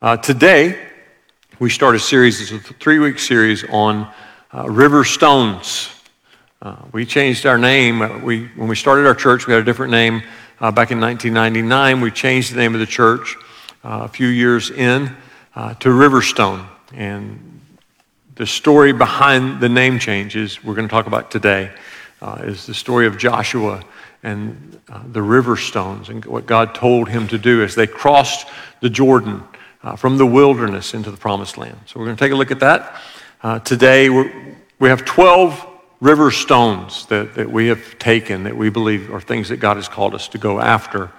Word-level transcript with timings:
Uh, 0.00 0.16
today, 0.16 0.78
we 1.58 1.68
start 1.68 1.96
a 1.96 1.98
series, 1.98 2.40
it's 2.40 2.52
a 2.52 2.72
three 2.74 3.00
week 3.00 3.18
series 3.18 3.64
on 3.64 4.08
uh, 4.54 4.70
river 4.70 5.02
stones. 5.02 5.90
Uh, 6.62 6.76
we 6.92 7.04
changed 7.04 7.46
our 7.46 7.58
name. 7.58 8.00
Uh, 8.00 8.16
we, 8.20 8.46
when 8.54 8.68
we 8.68 8.76
started 8.76 9.08
our 9.08 9.14
church, 9.16 9.48
we 9.48 9.54
had 9.54 9.60
a 9.60 9.64
different 9.64 9.90
name 9.90 10.22
uh, 10.60 10.70
back 10.70 10.92
in 10.92 11.00
1999. 11.00 12.00
We 12.00 12.12
changed 12.12 12.52
the 12.52 12.58
name 12.58 12.74
of 12.74 12.78
the 12.78 12.86
church 12.86 13.34
uh, 13.82 14.02
a 14.04 14.08
few 14.08 14.28
years 14.28 14.70
in 14.70 15.08
to 15.80 15.88
Riverstone. 15.88 16.64
And 16.94 17.60
the 18.36 18.46
story 18.46 18.92
behind 18.92 19.60
the 19.60 19.68
name 19.68 19.98
changes 19.98 20.62
we're 20.62 20.76
going 20.76 20.86
to 20.86 20.92
talk 20.92 21.08
about 21.08 21.32
today 21.32 21.72
is 22.42 22.66
the 22.66 22.74
story 22.74 23.08
of 23.08 23.18
Joshua 23.18 23.82
and 24.22 24.80
the 25.06 25.22
river 25.22 25.56
stones 25.56 26.08
and 26.08 26.24
what 26.24 26.46
God 26.46 26.72
told 26.72 27.08
him 27.08 27.26
to 27.26 27.38
do 27.38 27.64
as 27.64 27.74
they 27.74 27.88
crossed 27.88 28.46
the 28.80 28.88
Jordan 28.88 29.42
uh, 29.82 29.96
from 29.96 30.18
the 30.18 30.26
wilderness 30.26 30.94
into 30.94 31.10
the 31.10 31.16
promised 31.16 31.56
land. 31.56 31.78
So 31.86 31.98
we're 31.98 32.06
going 32.06 32.16
to 32.16 32.24
take 32.24 32.32
a 32.32 32.36
look 32.36 32.50
at 32.50 32.60
that. 32.60 33.00
Uh, 33.42 33.58
today, 33.60 34.08
we 34.08 34.88
have 34.88 35.04
12 35.04 35.66
river 36.00 36.30
stones 36.30 37.06
that, 37.06 37.34
that 37.34 37.50
we 37.50 37.68
have 37.68 37.98
taken 37.98 38.44
that 38.44 38.56
we 38.56 38.70
believe 38.70 39.12
are 39.12 39.20
things 39.20 39.48
that 39.48 39.56
God 39.56 39.76
has 39.76 39.88
called 39.88 40.14
us 40.14 40.28
to 40.28 40.38
go 40.38 40.60
after. 40.60 41.10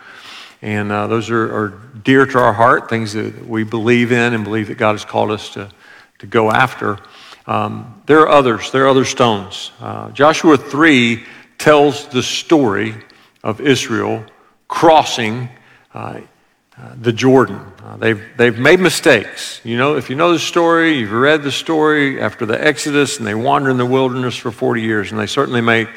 And 0.61 0.91
uh, 0.91 1.07
those 1.07 1.29
are, 1.29 1.55
are, 1.55 1.69
dear 2.03 2.25
to 2.25 2.37
our 2.37 2.53
heart, 2.53 2.89
things 2.89 3.13
that 3.13 3.47
we 3.47 3.63
believe 3.63 4.11
in 4.11 4.33
and 4.33 4.43
believe 4.43 4.67
that 4.67 4.77
God 4.77 4.93
has 4.93 5.05
called 5.05 5.31
us 5.31 5.49
to, 5.51 5.69
to 6.19 6.27
go 6.27 6.51
after. 6.51 6.99
Um, 7.47 8.01
there 8.05 8.19
are 8.19 8.29
others, 8.29 8.71
there 8.71 8.85
are 8.85 8.89
other 8.89 9.05
stones. 9.05 9.71
Uh, 9.79 10.11
Joshua 10.11 10.57
3 10.57 11.23
tells 11.57 12.07
the 12.07 12.23
story 12.23 12.95
of 13.43 13.61
Israel 13.61 14.25
crossing 14.67 15.49
uh, 15.93 16.21
uh, 16.79 16.93
the 17.01 17.11
Jordan. 17.11 17.59
Uh, 17.83 17.97
they've, 17.97 18.23
they've 18.37 18.57
made 18.57 18.79
mistakes. 18.79 19.59
You 19.65 19.77
know, 19.77 19.97
if 19.97 20.09
you 20.09 20.15
know 20.15 20.31
the 20.31 20.39
story, 20.39 20.99
you've 20.99 21.11
read 21.11 21.43
the 21.43 21.51
story 21.51 22.21
after 22.21 22.45
the 22.45 22.63
Exodus, 22.63 23.17
and 23.17 23.27
they 23.27 23.35
wander 23.35 23.69
in 23.69 23.75
the 23.75 23.85
wilderness 23.85 24.37
for 24.37 24.49
40 24.49 24.81
years, 24.81 25.11
and 25.11 25.19
they 25.19 25.27
certainly 25.27 25.59
make 25.59 25.89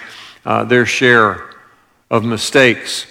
uh, 0.44 0.64
their 0.64 0.84
share 0.84 1.50
of 2.10 2.24
mistakes 2.24 3.06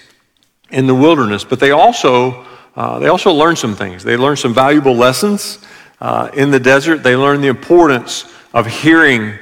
in 0.70 0.86
the 0.86 0.96
wilderness. 0.96 1.46
But 1.46 1.62
they 1.62 1.72
also, 1.72 2.46
uh, 2.76 3.00
they 3.00 3.08
also 3.08 3.32
learn 3.32 3.56
some 3.56 3.76
things. 3.76 4.04
They 4.04 4.18
learn 4.18 4.36
some 4.36 4.54
valuable 4.54 4.96
lessons 4.96 5.60
uh, 6.02 6.30
in 6.34 6.52
the 6.52 6.60
desert. 6.60 7.04
They 7.04 7.16
learn 7.16 7.40
the 7.40 7.48
importance 7.48 8.26
of 8.54 8.68
hearing 8.68 9.34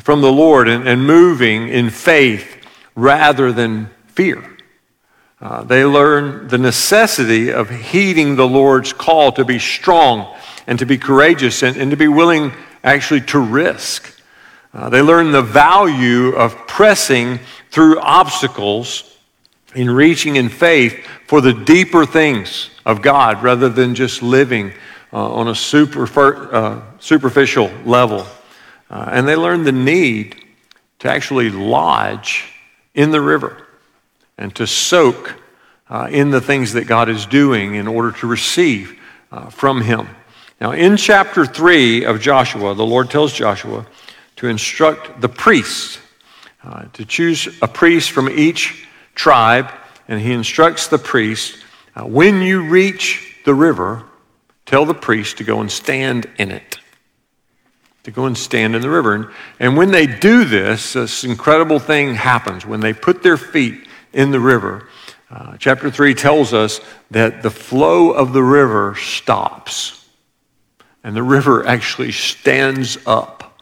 from 0.00 0.22
the 0.22 0.32
Lord 0.32 0.66
and, 0.66 0.88
and 0.88 1.06
moving 1.06 1.68
in 1.68 1.90
faith 1.90 2.66
rather 2.96 3.52
than 3.52 3.90
fear. 4.08 4.55
Uh, 5.38 5.62
they 5.64 5.84
learn 5.84 6.48
the 6.48 6.56
necessity 6.56 7.52
of 7.52 7.68
heeding 7.68 8.36
the 8.36 8.48
Lord's 8.48 8.94
call 8.94 9.32
to 9.32 9.44
be 9.44 9.58
strong 9.58 10.34
and 10.66 10.78
to 10.78 10.86
be 10.86 10.96
courageous 10.96 11.62
and, 11.62 11.76
and 11.76 11.90
to 11.90 11.96
be 11.96 12.08
willing 12.08 12.52
actually 12.82 13.20
to 13.20 13.38
risk. 13.38 14.18
Uh, 14.72 14.88
they 14.88 15.02
learn 15.02 15.32
the 15.32 15.42
value 15.42 16.28
of 16.28 16.66
pressing 16.66 17.38
through 17.70 17.98
obstacles 18.00 19.18
in 19.74 19.90
reaching 19.90 20.36
in 20.36 20.48
faith 20.48 21.06
for 21.26 21.42
the 21.42 21.52
deeper 21.52 22.06
things 22.06 22.70
of 22.86 23.02
God 23.02 23.42
rather 23.42 23.68
than 23.68 23.94
just 23.94 24.22
living 24.22 24.72
uh, 25.12 25.32
on 25.34 25.48
a 25.48 25.54
super, 25.54 26.06
uh, 26.54 26.80
superficial 26.98 27.70
level. 27.84 28.26
Uh, 28.88 29.10
and 29.12 29.28
they 29.28 29.36
learn 29.36 29.64
the 29.64 29.72
need 29.72 30.42
to 31.00 31.10
actually 31.10 31.50
lodge 31.50 32.50
in 32.94 33.10
the 33.10 33.20
river 33.20 33.65
and 34.38 34.54
to 34.56 34.66
soak 34.66 35.34
uh, 35.88 36.08
in 36.10 36.30
the 36.30 36.40
things 36.40 36.72
that 36.72 36.86
God 36.86 37.08
is 37.08 37.26
doing 37.26 37.74
in 37.74 37.86
order 37.86 38.12
to 38.12 38.26
receive 38.26 38.98
uh, 39.30 39.50
from 39.50 39.80
Him. 39.80 40.08
Now, 40.60 40.72
in 40.72 40.96
chapter 40.96 41.44
3 41.44 42.04
of 42.04 42.20
Joshua, 42.20 42.74
the 42.74 42.86
Lord 42.86 43.10
tells 43.10 43.32
Joshua 43.32 43.86
to 44.36 44.48
instruct 44.48 45.20
the 45.20 45.28
priests, 45.28 45.98
uh, 46.64 46.84
to 46.94 47.04
choose 47.04 47.48
a 47.62 47.68
priest 47.68 48.10
from 48.10 48.28
each 48.28 48.86
tribe, 49.14 49.70
and 50.08 50.20
he 50.20 50.32
instructs 50.32 50.88
the 50.88 50.98
priest 50.98 51.58
uh, 51.96 52.04
when 52.04 52.42
you 52.42 52.62
reach 52.62 53.36
the 53.44 53.54
river, 53.54 54.04
tell 54.66 54.84
the 54.84 54.94
priest 54.94 55.38
to 55.38 55.44
go 55.44 55.60
and 55.60 55.70
stand 55.70 56.28
in 56.38 56.50
it. 56.50 56.78
To 58.04 58.10
go 58.10 58.26
and 58.26 58.36
stand 58.36 58.76
in 58.76 58.82
the 58.82 58.90
river. 58.90 59.14
And, 59.14 59.28
and 59.58 59.76
when 59.76 59.90
they 59.90 60.06
do 60.06 60.44
this, 60.44 60.92
this 60.92 61.24
incredible 61.24 61.78
thing 61.78 62.14
happens. 62.14 62.64
When 62.66 62.80
they 62.80 62.92
put 62.92 63.22
their 63.22 63.36
feet 63.36 63.85
in 64.16 64.30
the 64.30 64.40
river. 64.40 64.88
Uh, 65.30 65.56
chapter 65.58 65.90
3 65.90 66.14
tells 66.14 66.54
us 66.54 66.80
that 67.10 67.42
the 67.42 67.50
flow 67.50 68.10
of 68.10 68.32
the 68.32 68.42
river 68.42 68.96
stops, 68.96 70.04
and 71.04 71.14
the 71.14 71.22
river 71.22 71.66
actually 71.66 72.12
stands 72.12 72.98
up. 73.06 73.60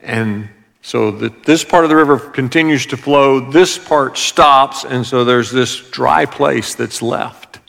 And 0.00 0.48
so 0.80 1.10
that 1.10 1.44
this 1.44 1.62
part 1.62 1.84
of 1.84 1.90
the 1.90 1.96
river 1.96 2.18
continues 2.18 2.86
to 2.86 2.96
flow, 2.96 3.50
this 3.50 3.76
part 3.76 4.16
stops, 4.16 4.84
and 4.84 5.06
so 5.06 5.24
there's 5.24 5.50
this 5.50 5.76
dry 5.90 6.24
place 6.24 6.74
that's 6.74 7.02
left. 7.02 7.60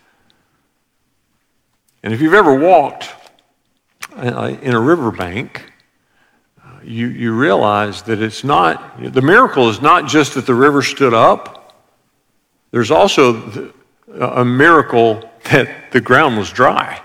And 2.02 2.14
if 2.14 2.22
you've 2.22 2.34
ever 2.34 2.58
walked 2.58 3.10
uh, 4.16 4.56
in 4.62 4.74
a 4.74 4.80
riverbank, 4.80 5.71
you, 6.84 7.08
you 7.08 7.34
realize 7.34 8.02
that 8.04 8.22
it's 8.22 8.44
not, 8.44 9.02
the 9.14 9.22
miracle 9.22 9.70
is 9.70 9.82
not 9.82 10.08
just 10.08 10.36
that 10.36 10.46
the 10.46 10.56
river 10.56 10.82
stood 10.82 11.14
up, 11.14 11.76
there's 12.72 12.92
also 12.92 13.74
a 14.20 14.46
miracle 14.46 15.30
that 15.52 15.92
the 15.92 16.02
ground 16.02 16.38
was 16.38 16.52
dry. 16.52 17.02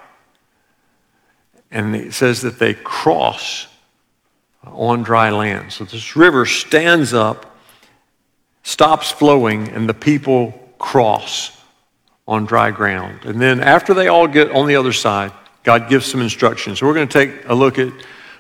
And 1.71 1.95
it 1.97 2.15
says 2.15 2.43
that 2.43 2.59
they 2.59 2.75
cross 2.75 3.67
on 4.65 5.03
dry 5.03 5.31
land. 5.31 5.73
So 5.73 5.85
this 5.85 6.17
river 6.17 6.47
stands 6.47 7.13
up, 7.13 7.57
stops 8.63 9.11
flowing, 9.11 9.69
and 9.69 9.89
the 9.89 9.95
people 9.95 10.53
cross 10.79 11.61
on 12.29 12.45
dry 12.45 12.71
ground. 12.71 13.25
And 13.25 13.41
then 13.41 13.61
after 13.61 13.95
they 13.95 14.09
all 14.09 14.27
get 14.27 14.51
on 14.51 14.67
the 14.67 14.77
other 14.77 14.93
side, 14.93 15.33
God 15.63 15.89
gives 15.89 16.07
some 16.07 16.21
instructions. 16.21 16.79
So 16.79 16.87
we're 16.87 16.95
going 16.95 17.09
to 17.09 17.27
take 17.27 17.49
a 17.49 17.55
look 17.55 17.79
at 17.79 17.93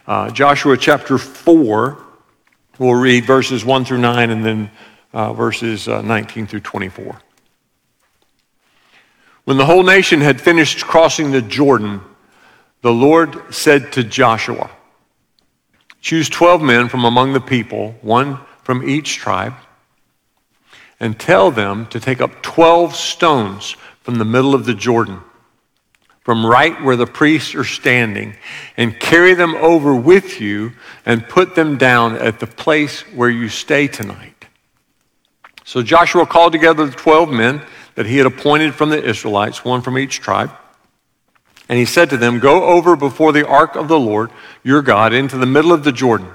uh, 0.06 0.31
Joshua 0.31 0.77
chapter 0.77 1.19
4, 1.19 1.99
we'll 2.78 2.94
read 2.94 3.25
verses 3.25 3.65
1 3.65 3.84
through 3.84 3.99
9 3.99 4.31
and 4.31 4.44
then 4.44 4.71
uh, 5.12 5.33
verses 5.33 5.89
uh, 5.89 6.00
19 6.03 6.47
through 6.47 6.61
24. 6.61 7.21
When 9.44 9.56
the 9.56 9.65
whole 9.65 9.83
nation 9.83 10.21
had 10.21 10.41
finished 10.41 10.84
crossing 10.87 11.31
the 11.31 11.43
Jordan, 11.43 12.00
the 12.83 12.93
Lord 12.93 13.55
said 13.55 13.93
to 13.94 14.05
Joshua, 14.05 14.71
Choose 16.00 16.28
12 16.28 16.62
men 16.62 16.88
from 16.88 17.05
among 17.05 17.33
the 17.33 17.41
people, 17.41 17.97
one 18.00 18.38
from 18.62 18.88
each 18.88 19.17
tribe, 19.17 19.55
and 21.00 21.19
tell 21.19 21.50
them 21.50 21.87
to 21.87 21.99
take 21.99 22.21
up 22.21 22.43
12 22.43 22.94
stones 22.94 23.77
from 24.03 24.17
the 24.17 24.25
middle 24.25 24.55
of 24.55 24.67
the 24.67 24.75
Jordan 24.75 25.21
from 26.26 26.44
right 26.44 26.82
where 26.82 26.97
the 26.97 27.06
priests 27.06 27.54
are 27.54 27.62
standing 27.62 28.34
and 28.76 28.98
carry 28.98 29.32
them 29.32 29.54
over 29.54 29.94
with 29.94 30.41
you 30.41 30.72
and 31.04 31.28
put 31.28 31.54
them 31.54 31.78
down 31.78 32.16
at 32.16 32.41
the 32.41 32.47
place 32.48 33.03
where 33.14 33.31
you 33.31 33.48
stay 33.48 33.87
tonight. 33.87 34.44
So 35.62 35.84
Joshua 35.84 36.26
called 36.26 36.50
together 36.50 36.84
the 36.84 36.97
12 36.97 37.31
men 37.31 37.62
that 37.94 38.06
he 38.06 38.16
had 38.16 38.26
appointed 38.26 38.75
from 38.75 38.88
the 38.88 39.00
Israelites, 39.00 39.64
one 39.64 39.82
from 39.82 39.97
each 39.97 40.19
tribe. 40.19 40.50
And 41.69 41.78
he 41.78 41.84
said 41.84 42.10
to 42.10 42.16
them, 42.16 42.41
Go 42.41 42.64
over 42.64 42.97
before 42.97 43.31
the 43.31 43.47
ark 43.47 43.76
of 43.76 43.87
the 43.87 44.00
Lord 44.00 44.32
your 44.64 44.82
God 44.82 45.12
into 45.12 45.38
the 45.38 45.47
middle 45.47 45.72
of 45.72 45.84
the 45.84 45.93
Jordan. 45.93 46.31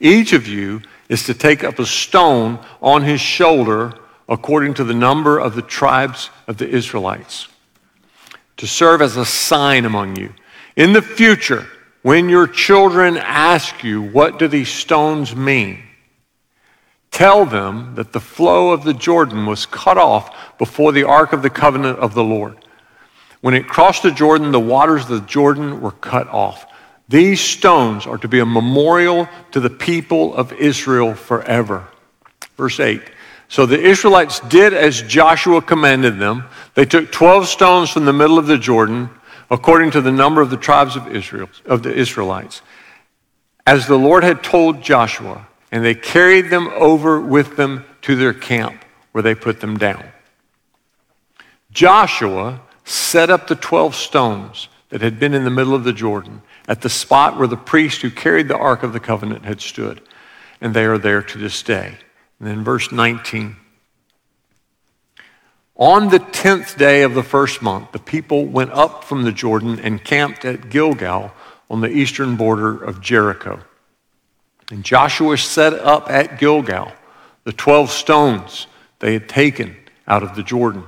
Each 0.00 0.32
of 0.32 0.48
you 0.48 0.82
is 1.08 1.22
to 1.26 1.32
take 1.32 1.62
up 1.62 1.78
a 1.78 1.86
stone 1.86 2.58
on 2.82 3.04
his 3.04 3.20
shoulder 3.20 3.94
according 4.28 4.74
to 4.74 4.82
the 4.82 4.94
number 4.94 5.38
of 5.38 5.54
the 5.54 5.62
tribes 5.62 6.28
of 6.48 6.56
the 6.56 6.68
Israelites 6.68 7.46
to 8.58 8.66
serve 8.66 9.02
as 9.02 9.16
a 9.16 9.24
sign 9.24 9.84
among 9.84 10.16
you. 10.16 10.32
In 10.76 10.92
the 10.92 11.02
future, 11.02 11.66
when 12.02 12.28
your 12.28 12.46
children 12.46 13.16
ask 13.16 13.82
you, 13.82 14.02
What 14.02 14.38
do 14.38 14.46
these 14.46 14.68
stones 14.68 15.34
mean? 15.34 15.82
Tell 17.10 17.46
them 17.46 17.94
that 17.94 18.12
the 18.12 18.20
flow 18.20 18.70
of 18.70 18.84
the 18.84 18.94
Jordan 18.94 19.46
was 19.46 19.66
cut 19.66 19.98
off 19.98 20.58
before 20.58 20.92
the 20.92 21.04
ark 21.04 21.32
of 21.32 21.42
the 21.42 21.50
covenant 21.50 21.98
of 21.98 22.14
the 22.14 22.22
Lord. 22.22 22.64
When 23.40 23.54
it 23.54 23.66
crossed 23.66 24.02
the 24.02 24.10
Jordan, 24.10 24.52
the 24.52 24.60
waters 24.60 25.02
of 25.04 25.08
the 25.08 25.26
Jordan 25.26 25.80
were 25.80 25.92
cut 25.92 26.28
off. 26.28 26.66
These 27.08 27.40
stones 27.40 28.06
are 28.06 28.18
to 28.18 28.28
be 28.28 28.40
a 28.40 28.46
memorial 28.46 29.28
to 29.52 29.60
the 29.60 29.70
people 29.70 30.34
of 30.34 30.52
Israel 30.52 31.14
forever. 31.14 31.88
Verse 32.56 32.78
8 32.78 33.02
so 33.48 33.64
the 33.64 33.80
Israelites 33.80 34.40
did 34.40 34.74
as 34.74 35.02
Joshua 35.02 35.62
commanded 35.62 36.18
them. 36.18 36.44
They 36.74 36.84
took 36.84 37.10
12 37.10 37.48
stones 37.48 37.90
from 37.90 38.04
the 38.04 38.12
middle 38.12 38.38
of 38.38 38.46
the 38.46 38.58
Jordan, 38.58 39.10
according 39.50 39.90
to 39.92 40.02
the 40.02 40.12
number 40.12 40.42
of 40.42 40.50
the 40.50 40.56
tribes 40.58 40.96
of 40.96 41.08
Israel, 41.08 41.48
of 41.64 41.82
the 41.82 41.94
Israelites, 41.94 42.60
as 43.66 43.86
the 43.86 43.98
Lord 43.98 44.22
had 44.22 44.42
told 44.42 44.82
Joshua, 44.82 45.46
and 45.72 45.84
they 45.84 45.94
carried 45.94 46.50
them 46.50 46.68
over 46.74 47.20
with 47.20 47.56
them 47.56 47.84
to 48.02 48.16
their 48.16 48.34
camp, 48.34 48.84
where 49.12 49.22
they 49.22 49.34
put 49.34 49.60
them 49.60 49.76
down. 49.78 50.04
Joshua 51.70 52.60
set 52.84 53.30
up 53.30 53.46
the 53.46 53.56
12 53.56 53.94
stones 53.94 54.68
that 54.90 55.02
had 55.02 55.18
been 55.18 55.34
in 55.34 55.44
the 55.44 55.50
middle 55.50 55.74
of 55.74 55.84
the 55.84 55.92
Jordan, 55.92 56.42
at 56.66 56.82
the 56.82 56.88
spot 56.88 57.38
where 57.38 57.48
the 57.48 57.56
priest 57.56 58.02
who 58.02 58.10
carried 58.10 58.48
the 58.48 58.56
Ark 58.56 58.82
of 58.82 58.92
the 58.92 59.00
Covenant 59.00 59.44
had 59.44 59.60
stood. 59.60 60.02
And 60.60 60.74
they 60.74 60.84
are 60.84 60.98
there 60.98 61.22
to 61.22 61.38
this 61.38 61.62
day. 61.62 61.96
And 62.38 62.48
then 62.48 62.64
verse 62.64 62.92
19. 62.92 63.56
On 65.76 66.08
the 66.08 66.18
tenth 66.18 66.76
day 66.76 67.02
of 67.02 67.14
the 67.14 67.22
first 67.22 67.62
month, 67.62 67.92
the 67.92 67.98
people 68.00 68.44
went 68.46 68.72
up 68.72 69.04
from 69.04 69.22
the 69.22 69.32
Jordan 69.32 69.78
and 69.80 70.02
camped 70.02 70.44
at 70.44 70.70
Gilgal 70.70 71.32
on 71.70 71.80
the 71.80 71.88
eastern 71.88 72.36
border 72.36 72.82
of 72.82 73.00
Jericho. 73.00 73.60
And 74.70 74.84
Joshua 74.84 75.38
set 75.38 75.72
up 75.74 76.10
at 76.10 76.38
Gilgal 76.38 76.92
the 77.44 77.52
12 77.52 77.90
stones 77.90 78.66
they 78.98 79.12
had 79.12 79.28
taken 79.28 79.76
out 80.06 80.22
of 80.22 80.34
the 80.34 80.42
Jordan. 80.42 80.84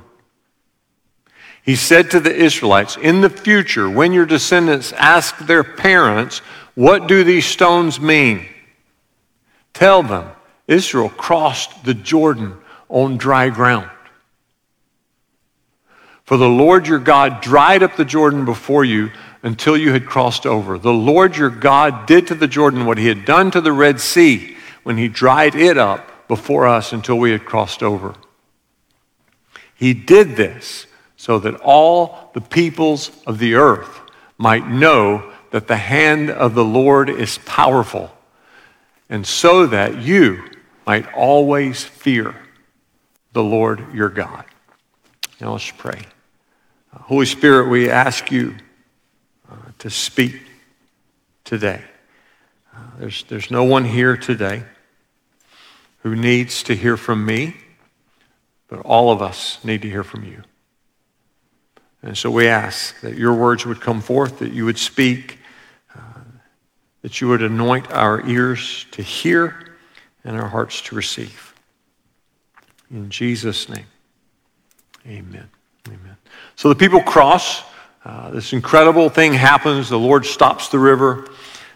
He 1.63 1.77
said 1.77 2.11
to 2.11 2.21
the 2.21 2.35
Israelites, 2.35 2.97
In 2.97 3.21
the 3.21 3.31
future, 3.31 3.89
when 3.89 4.13
your 4.13 4.27
descendants 4.27 4.93
ask 4.95 5.39
their 5.39 5.63
parents, 5.63 6.39
What 6.75 7.07
do 7.07 7.23
these 7.23 7.47
stones 7.47 8.01
mean? 8.01 8.47
Tell 9.73 10.03
them, 10.03 10.31
Israel 10.71 11.09
crossed 11.09 11.85
the 11.85 11.95
Jordan 11.95 12.57
on 12.89 13.17
dry 13.17 13.51
ground. 13.51 13.91
For 16.25 16.37
the 16.37 16.49
Lord 16.49 16.87
your 16.87 17.01
God 17.01 17.41
dried 17.41 17.83
up 17.83 17.97
the 17.97 18.05
Jordan 18.05 18.45
before 18.45 18.85
you 18.85 19.11
until 19.43 19.77
you 19.77 19.93
had 19.93 20.07
crossed 20.07 20.47
over. 20.47 20.79
The 20.79 20.93
Lord 20.93 21.37
your 21.37 21.51
God 21.51 22.07
did 22.07 22.29
to 22.29 22.37
the 22.37 22.47
Jordan 22.47 22.87
what 22.87 22.99
he 22.99 23.09
had 23.09 23.25
done 23.25 23.51
to 23.51 23.61
the 23.61 23.73
Red 23.73 24.01
Sea 24.01 24.57
when 24.85 24.97
he 24.97 25.09
dried 25.09 25.57
it 25.57 25.77
up 25.77 26.29
before 26.29 26.69
us 26.69 26.93
until 26.93 27.19
we 27.19 27.33
had 27.33 27.45
crossed 27.45 27.83
over. 27.83 28.15
He 29.75 29.93
did 29.93 30.37
this 30.37 30.87
so 31.17 31.41
that 31.41 31.57
all 31.57 32.31
the 32.33 32.41
peoples 32.41 33.11
of 33.27 33.41
the 33.41 33.55
earth 33.55 34.01
might 34.39 34.69
know 34.69 35.33
that 35.51 35.67
the 35.67 35.77
hand 35.77 36.31
of 36.31 36.55
the 36.55 36.65
Lord 36.65 37.11
is 37.11 37.39
powerful, 37.39 38.13
and 39.09 39.27
so 39.27 39.67
that 39.67 40.01
you 40.01 40.45
might 40.91 41.15
always 41.15 41.85
fear 41.85 42.35
the 43.33 43.45
Lord 43.45 43.95
your 43.95 44.09
God. 44.09 44.45
Now 45.41 45.53
let's 45.53 45.71
pray. 45.71 46.03
Holy 46.93 47.27
Spirit, 47.27 47.69
we 47.69 47.89
ask 47.89 48.33
you 48.33 48.57
uh, 49.49 49.55
to 49.79 49.89
speak 49.89 50.43
today. 51.45 51.81
Uh, 52.75 52.81
there's, 52.99 53.23
there's 53.29 53.53
no 53.53 53.63
one 53.63 53.85
here 53.85 54.17
today 54.17 54.65
who 55.99 56.17
needs 56.17 56.65
to 56.65 56.75
hear 56.75 56.97
from 56.97 57.25
me, 57.25 57.55
but 58.67 58.81
all 58.81 59.13
of 59.13 59.23
us 59.23 59.63
need 59.63 59.83
to 59.83 59.89
hear 59.89 60.03
from 60.03 60.25
you. 60.25 60.43
And 62.03 62.19
so 62.19 62.33
we 62.33 62.49
ask 62.49 63.01
that 63.03 63.15
your 63.15 63.35
words 63.35 63.65
would 63.65 63.81
come 63.81 64.01
forth, 64.01 64.41
that 64.41 64.53
you 64.53 64.65
would 64.65 64.79
speak, 64.79 65.39
uh, 65.95 66.23
that 67.03 67.21
you 67.21 67.29
would 67.29 67.43
anoint 67.43 67.93
our 67.93 68.27
ears 68.27 68.87
to 68.91 69.03
hear 69.03 69.70
and 70.25 70.37
our 70.37 70.49
hearts 70.49 70.81
to 70.83 70.95
receive. 70.95 71.55
In 72.91 73.11
Jesus' 73.11 73.69
name, 73.69 73.87
amen. 75.07 75.49
Amen. 75.87 76.17
So 76.57 76.69
the 76.69 76.75
people 76.75 77.01
cross. 77.01 77.63
Uh, 78.05 78.31
this 78.31 78.53
incredible 78.53 79.09
thing 79.09 79.33
happens. 79.33 79.89
The 79.89 79.99
Lord 79.99 80.25
stops 80.25 80.69
the 80.69 80.79
river. 80.79 81.29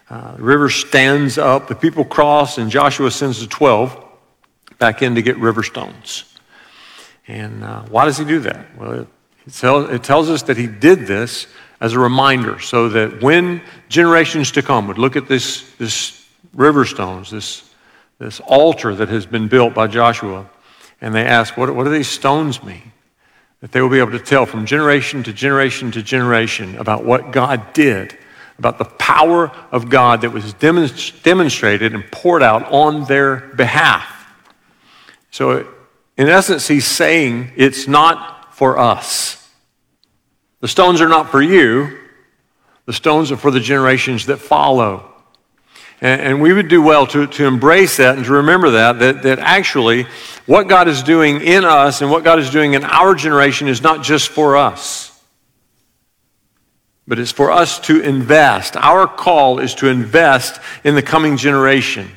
Uh, 0.08 0.36
the 0.36 0.42
river 0.42 0.68
stands 0.68 1.38
up. 1.38 1.68
The 1.68 1.74
people 1.74 2.04
cross, 2.04 2.58
and 2.58 2.70
Joshua 2.70 3.10
sends 3.10 3.40
the 3.40 3.46
12 3.46 4.02
back 4.78 5.02
in 5.02 5.14
to 5.14 5.22
get 5.22 5.36
river 5.38 5.62
stones. 5.62 6.24
And 7.26 7.64
uh, 7.64 7.82
why 7.84 8.04
does 8.04 8.18
he 8.18 8.24
do 8.24 8.40
that? 8.40 8.76
Well, 8.76 8.92
it, 8.92 9.08
it, 9.46 9.52
tell, 9.52 9.88
it 9.90 10.02
tells 10.02 10.28
us 10.28 10.42
that 10.42 10.56
he 10.56 10.66
did 10.66 11.06
this 11.06 11.46
as 11.80 11.94
a 11.94 11.98
reminder 11.98 12.60
so 12.60 12.88
that 12.90 13.22
when 13.22 13.62
generations 13.88 14.52
to 14.52 14.62
come 14.62 14.88
would 14.88 14.98
look 14.98 15.16
at 15.16 15.28
this, 15.28 15.70
this 15.78 16.26
river 16.54 16.84
stones, 16.84 17.30
this, 17.30 17.68
this 18.24 18.40
altar 18.40 18.94
that 18.94 19.08
has 19.08 19.26
been 19.26 19.48
built 19.48 19.74
by 19.74 19.86
Joshua, 19.86 20.48
and 21.00 21.14
they 21.14 21.24
ask, 21.24 21.56
what, 21.56 21.74
what 21.74 21.84
do 21.84 21.90
these 21.90 22.08
stones 22.08 22.62
mean? 22.62 22.92
that 23.64 23.72
they 23.72 23.80
will 23.80 23.88
be 23.88 23.98
able 23.98 24.10
to 24.10 24.18
tell 24.18 24.44
from 24.44 24.66
generation 24.66 25.22
to 25.22 25.32
generation 25.32 25.90
to 25.90 26.02
generation 26.02 26.76
about 26.76 27.02
what 27.02 27.32
God 27.32 27.72
did, 27.72 28.14
about 28.58 28.76
the 28.76 28.84
power 28.84 29.50
of 29.72 29.88
God 29.88 30.20
that 30.20 30.28
was 30.28 30.52
demonstrated 30.52 31.94
and 31.94 32.04
poured 32.12 32.42
out 32.42 32.70
on 32.70 33.04
their 33.04 33.36
behalf. 33.36 34.06
So, 35.30 35.66
in 36.18 36.28
essence, 36.28 36.68
he's 36.68 36.84
saying 36.84 37.52
it's 37.56 37.88
not 37.88 38.54
for 38.54 38.78
us. 38.78 39.50
The 40.60 40.68
stones 40.68 41.00
are 41.00 41.08
not 41.08 41.30
for 41.30 41.40
you, 41.40 42.00
the 42.84 42.92
stones 42.92 43.32
are 43.32 43.38
for 43.38 43.50
the 43.50 43.60
generations 43.60 44.26
that 44.26 44.40
follow. 44.40 45.13
And, 46.04 46.20
and 46.20 46.40
we 46.40 46.52
would 46.52 46.68
do 46.68 46.80
well 46.80 47.08
to, 47.08 47.26
to 47.26 47.46
embrace 47.46 47.96
that 47.96 48.16
and 48.16 48.24
to 48.26 48.32
remember 48.34 48.70
that, 48.70 49.00
that, 49.00 49.22
that 49.22 49.38
actually 49.40 50.06
what 50.46 50.68
God 50.68 50.86
is 50.86 51.02
doing 51.02 51.40
in 51.40 51.64
us 51.64 52.00
and 52.00 52.10
what 52.10 52.22
God 52.22 52.38
is 52.38 52.50
doing 52.50 52.74
in 52.74 52.84
our 52.84 53.16
generation 53.16 53.66
is 53.66 53.82
not 53.82 54.04
just 54.04 54.28
for 54.28 54.56
us 54.56 55.10
but 57.06 57.18
it's 57.18 57.32
for 57.32 57.50
us 57.50 57.78
to 57.80 58.00
invest. 58.00 58.76
Our 58.76 59.06
call 59.06 59.58
is 59.58 59.74
to 59.76 59.88
invest 59.88 60.60
in 60.84 60.94
the 60.94 61.02
coming 61.02 61.36
generation. 61.36 62.10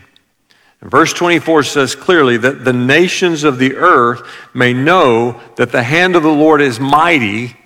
Verse 0.82 1.12
24 1.14 1.64
says 1.64 1.96
clearly 1.96 2.38
that 2.38 2.64
the 2.64 2.74
nations 2.74 3.44
of 3.44 3.58
the 3.58 3.76
earth 3.76 4.22
may 4.54 4.74
know 4.74 5.42
that 5.56 5.72
the 5.72 5.84
hand 5.84 6.16
of 6.16 6.24
the 6.24 6.30
Lord 6.30 6.62
is 6.62 6.80
mighty, 6.80 7.58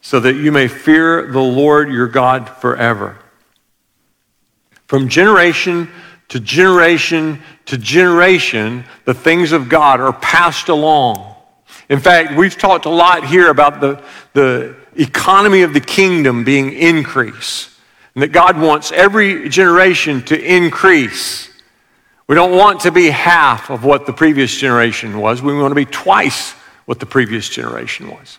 so 0.00 0.20
that 0.20 0.34
you 0.34 0.52
may 0.52 0.68
fear 0.68 1.26
the 1.32 1.40
Lord 1.40 1.90
your 1.90 2.06
God 2.06 2.48
forever. 2.48 3.18
From 4.86 5.08
generation 5.08 5.88
to 6.28 6.40
generation 6.40 7.40
to 7.66 7.78
generation, 7.78 8.84
the 9.04 9.14
things 9.14 9.52
of 9.52 9.68
God 9.68 10.00
are 10.00 10.12
passed 10.12 10.68
along. 10.68 11.34
In 11.88 12.00
fact, 12.00 12.36
we've 12.36 12.56
talked 12.56 12.84
a 12.84 12.90
lot 12.90 13.26
here 13.26 13.50
about 13.50 13.80
the, 13.80 14.02
the 14.32 14.76
economy 14.96 15.62
of 15.62 15.72
the 15.72 15.80
kingdom 15.80 16.44
being 16.44 16.72
increase, 16.72 17.78
and 18.14 18.22
that 18.22 18.32
God 18.32 18.60
wants 18.60 18.92
every 18.92 19.48
generation 19.48 20.22
to 20.24 20.38
increase. 20.38 21.48
We 22.26 22.34
don't 22.34 22.56
want 22.56 22.80
to 22.80 22.90
be 22.90 23.10
half 23.10 23.70
of 23.70 23.84
what 23.84 24.06
the 24.06 24.12
previous 24.12 24.54
generation 24.54 25.18
was. 25.18 25.42
We 25.42 25.54
want 25.54 25.72
to 25.72 25.76
be 25.76 25.84
twice 25.84 26.52
what 26.86 27.00
the 27.00 27.06
previous 27.06 27.48
generation 27.48 28.10
was. 28.10 28.38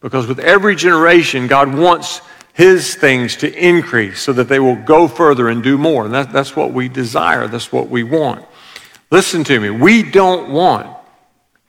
Because 0.00 0.26
with 0.26 0.38
every 0.38 0.76
generation, 0.76 1.46
God 1.46 1.74
wants 1.74 2.20
his 2.56 2.94
things 2.94 3.36
to 3.36 3.52
increase 3.52 4.18
so 4.18 4.32
that 4.32 4.48
they 4.48 4.58
will 4.58 4.76
go 4.76 5.06
further 5.06 5.50
and 5.50 5.62
do 5.62 5.76
more. 5.76 6.06
And 6.06 6.14
that, 6.14 6.32
that's 6.32 6.56
what 6.56 6.72
we 6.72 6.88
desire, 6.88 7.46
that's 7.48 7.70
what 7.70 7.90
we 7.90 8.02
want. 8.02 8.46
Listen 9.10 9.44
to 9.44 9.60
me. 9.60 9.68
We 9.68 10.02
don't 10.02 10.50
want 10.50 10.88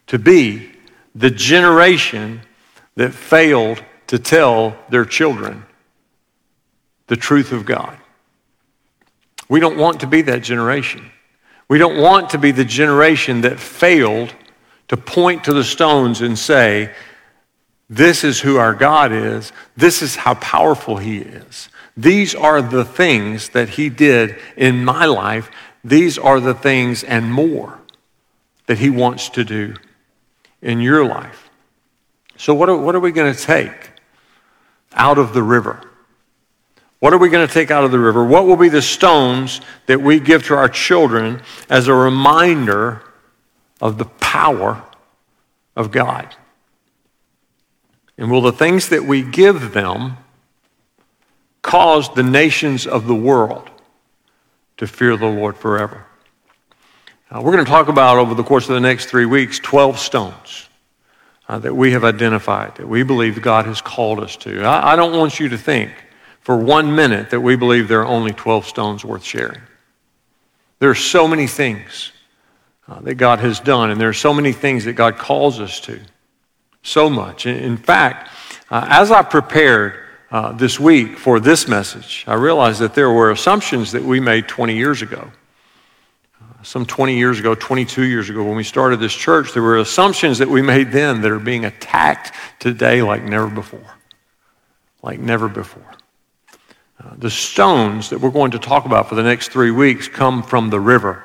to 0.08 0.18
be 0.18 0.72
the 1.14 1.30
generation 1.30 2.40
that 2.96 3.14
failed 3.14 3.84
to 4.08 4.18
tell 4.18 4.78
their 4.90 5.04
children 5.04 5.66
the 7.08 7.18
truth 7.18 7.52
of 7.52 7.66
God. 7.66 7.98
We 9.50 9.60
don't 9.60 9.78
want 9.78 10.00
to 10.00 10.08
be 10.08 10.22
that 10.22 10.42
generation. 10.42 11.12
We 11.68 11.80
don't 11.80 12.02
want 12.02 12.30
to 12.30 12.38
be 12.38 12.52
the 12.52 12.64
generation 12.64 13.42
that 13.42 13.60
failed 13.60 14.34
to 14.88 14.96
point 14.96 15.44
to 15.44 15.54
the 15.54 15.66
stones 15.66 16.22
and 16.22 16.40
say, 16.40 16.94
this 17.90 18.24
is 18.24 18.42
who 18.42 18.58
our 18.58 18.74
God 18.74 19.12
is. 19.12 19.54
This 19.76 20.02
is 20.02 20.16
how 20.16 20.34
powerful 20.36 20.98
He 20.98 21.20
is. 21.20 21.70
These 21.96 22.36
are 22.36 22.62
the 22.62 22.84
things 22.84 23.50
that 23.50 23.70
He 23.70 23.90
did 23.90 24.38
in 24.56 24.84
my 24.84 25.06
life. 25.06 25.50
These 25.84 26.18
are 26.18 26.40
the 26.40 26.54
things 26.54 27.04
and 27.04 27.32
more 27.32 27.80
that 28.66 28.80
He 28.80 28.90
wants 28.90 29.30
to 29.30 29.44
do 29.44 29.76
in 30.62 30.82
your 30.82 31.06
life. 31.06 31.50
So, 32.36 32.54
what 32.54 32.70
are, 32.70 32.78
what 32.78 32.94
are 32.94 33.00
we 33.00 33.12
going 33.12 33.34
to 33.34 33.40
take 33.40 33.92
out 34.94 35.18
of 35.18 35.34
the 35.34 35.44
river? 35.44 35.82
What 37.00 37.14
are 37.14 37.18
we 37.18 37.30
going 37.30 37.48
to 37.48 37.54
take 37.54 37.72
out 37.72 37.84
of 37.84 37.92
the 37.92 38.00
river? 38.00 38.26
What 38.26 38.48
will 38.48 38.58
be 38.58 38.70
the 38.70 38.82
stones 38.82 39.62
that 39.86 40.02
we 40.02 40.20
give 40.20 40.46
to 40.48 40.56
our 40.56 40.68
children 40.68 41.42
as 41.70 41.88
a 41.88 41.94
reminder 41.94 43.04
of 43.80 43.98
the 43.98 44.06
power 44.06 44.84
of 45.76 45.92
God? 45.92 46.36
And 48.18 48.32
will 48.32 48.42
the 48.42 48.52
things 48.52 48.90
that 48.90 49.04
we 49.04 49.22
give 49.22 49.74
them 49.74 50.18
cause 51.62 52.14
the 52.14 52.24
nations 52.24 52.88
of 52.88 53.08
the 53.08 53.16
world 53.16 53.70
to 54.78 54.88
fear 54.88 55.16
the 55.16 55.28
Lord 55.28 55.56
forever? 55.56 56.06
Uh, 57.30 57.42
we're 57.42 57.52
going 57.52 57.66
to 57.66 57.70
talk 57.70 57.90
about 57.90 58.18
over 58.18 58.34
the 58.34 58.44
course 58.44 58.70
of 58.70 58.76
the 58.76 58.82
next 58.82 59.08
three 59.08 59.26
weeks 59.26 59.60
12 59.60 60.00
stones 60.00 60.70
uh, 61.50 61.60
that 61.60 61.76
we 61.76 61.92
have 61.92 62.04
identified, 62.04 62.76
that 62.76 62.88
we 62.88 63.04
believe 63.04 63.42
God 63.42 63.66
has 63.66 63.82
called 63.82 64.20
us 64.20 64.36
to. 64.38 64.64
I, 64.64 64.94
I 64.94 64.96
don't 64.96 65.18
want 65.18 65.40
you 65.40 65.50
to 65.50 65.58
think 65.58 65.92
for 66.42 66.58
one 66.58 66.96
minute 66.96 67.30
that 67.32 67.42
we 67.42 67.56
believe 67.56 67.88
there 67.88 68.02
are 68.02 68.08
only 68.08 68.32
12 68.32 68.66
stones 68.66 69.04
worth 69.04 69.24
sharing. 69.24 69.62
There 70.80 70.90
are 70.90 70.96
so 70.96 71.28
many 71.28 71.48
things 71.48 72.12
uh, 72.88 73.02
that 73.02 73.16
God 73.16 73.40
has 73.40 73.60
done, 73.60 73.92
and 73.92 74.00
there 74.00 74.10
are 74.10 74.14
so 74.14 74.34
many 74.34 74.54
things 74.54 74.86
that 74.86 74.94
God 74.94 75.18
calls 75.18 75.60
us 75.60 75.80
to 75.82 76.00
so 76.84 77.10
much. 77.10 77.46
In 77.46 77.78
fact, 77.78 78.32
uh, 78.70 78.86
as 78.90 79.12
I 79.12 79.22
prepared 79.22 79.94
uh, 80.32 80.52
this 80.52 80.80
week 80.80 81.18
for 81.18 81.40
this 81.40 81.68
message, 81.68 82.26
I 82.28 82.34
realized 82.34 82.80
that 82.80 82.94
there 82.94 83.12
were 83.12 83.32
assumptions 83.32 83.92
that 83.94 84.04
we 84.04 84.20
made 84.20 84.48
20 84.48 84.76
years 84.76 85.02
ago. 85.02 85.32
Uh, 86.42 86.64
some 86.64 86.86
20 86.86 87.18
years 87.18 87.40
ago, 87.40 87.56
22 87.56 88.04
years 88.04 88.30
ago, 88.30 88.44
when 88.44 88.56
we 88.56 88.64
started 88.64 89.00
this 89.00 89.14
church, 89.14 89.54
there 89.54 89.64
were 89.64 89.78
assumptions 89.78 90.38
that 90.40 90.50
we 90.50 90.62
made 90.62 90.92
then 90.92 91.22
that 91.22 91.32
are 91.32 91.40
being 91.40 91.66
attacked 91.66 92.34
today 92.60 93.02
like 93.02 93.24
never 93.24 93.48
before. 93.48 93.96
Like 95.02 95.20
never 95.20 95.48
before. 95.48 95.94
Uh, 97.00 97.14
the 97.18 97.30
stones 97.30 98.10
that 98.10 98.20
we're 98.20 98.32
going 98.32 98.52
to 98.52 98.60
talk 98.60 98.86
about 98.86 99.08
for 99.08 99.16
the 99.16 99.24
next 99.24 99.52
three 99.52 99.72
weeks 99.72 100.08
come 100.08 100.42
from 100.42 100.70
the 100.70 100.80
river. 100.80 101.24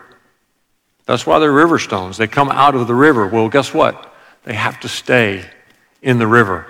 That's 1.07 1.27
why 1.27 1.39
they're 1.39 1.51
river 1.51 1.79
stones. 1.79 2.17
They 2.17 2.27
come 2.27 2.51
out 2.51 2.75
of 2.75 2.87
the 2.87 2.95
river. 2.95 3.27
Well, 3.27 3.49
guess 3.49 3.75
what? 3.75 4.12
They 4.45 4.55
have 4.55 4.81
to 4.81 4.89
stay 4.89 5.45
in 6.01 6.19
the 6.19 6.27
river. 6.27 6.67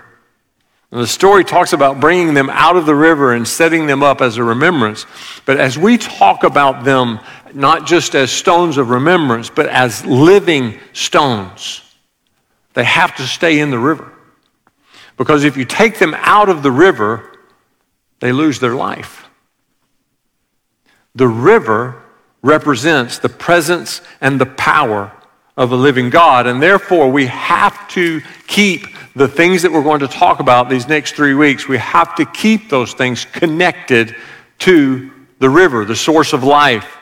And 0.91 1.00
the 1.00 1.07
story 1.07 1.43
talks 1.43 1.73
about 1.73 2.00
bringing 2.00 2.35
them 2.35 2.50
out 2.50 2.76
of 2.76 2.85
the 2.85 2.95
river 2.95 3.33
and 3.33 3.49
setting 3.49 3.87
them 3.87 4.02
up 4.02 4.21
as 4.21 4.37
a 4.37 4.45
remembrance. 4.45 5.07
But 5.47 5.59
as 5.59 5.79
we 5.79 5.97
talk 5.97 6.45
about 6.45 6.85
them, 6.85 7.19
not 7.55 7.87
just 7.87 8.14
as 8.14 8.31
stones 8.31 8.76
of 8.76 8.91
remembrance, 8.91 9.49
but 9.49 9.67
as 9.67 10.05
living 10.05 10.79
stones, 10.93 11.81
they 12.75 12.85
have 12.85 13.17
to 13.17 13.23
stay 13.23 13.59
in 13.59 13.71
the 13.71 13.79
river. 13.79 14.12
Because 15.17 15.45
if 15.45 15.57
you 15.57 15.64
take 15.64 15.99
them 15.99 16.14
out 16.19 16.50
of 16.50 16.62
the 16.62 16.71
river, 16.71 17.38
they 18.21 18.33
lose 18.33 18.59
their 18.59 18.75
life. 18.75 19.29
The 21.14 21.29
river 21.29 22.02
represents 22.43 23.19
the 23.19 23.29
presence 23.29 24.02
and 24.21 24.41
the 24.41 24.47
power 24.47 25.12
of 25.62 25.71
the 25.71 25.76
living 25.76 26.11
God, 26.11 26.49
and 26.49 26.61
therefore 26.61 27.11
we 27.11 27.26
have 27.26 27.88
to 27.90 28.21
keep 28.49 28.87
the 29.14 29.28
things 29.28 29.62
that 29.62 29.71
we're 29.71 29.85
going 29.85 30.00
to 30.00 30.09
talk 30.09 30.40
about 30.40 30.69
these 30.69 30.88
next 30.88 31.14
three 31.14 31.35
weeks, 31.35 31.69
we 31.69 31.78
have 31.78 32.16
to 32.16 32.25
keep 32.25 32.69
those 32.69 32.95
things 32.95 33.25
connected 33.26 34.16
to 34.59 35.11
the 35.38 35.49
river, 35.49 35.85
the 35.85 35.95
source 35.95 36.33
of 36.33 36.42
life. 36.42 36.97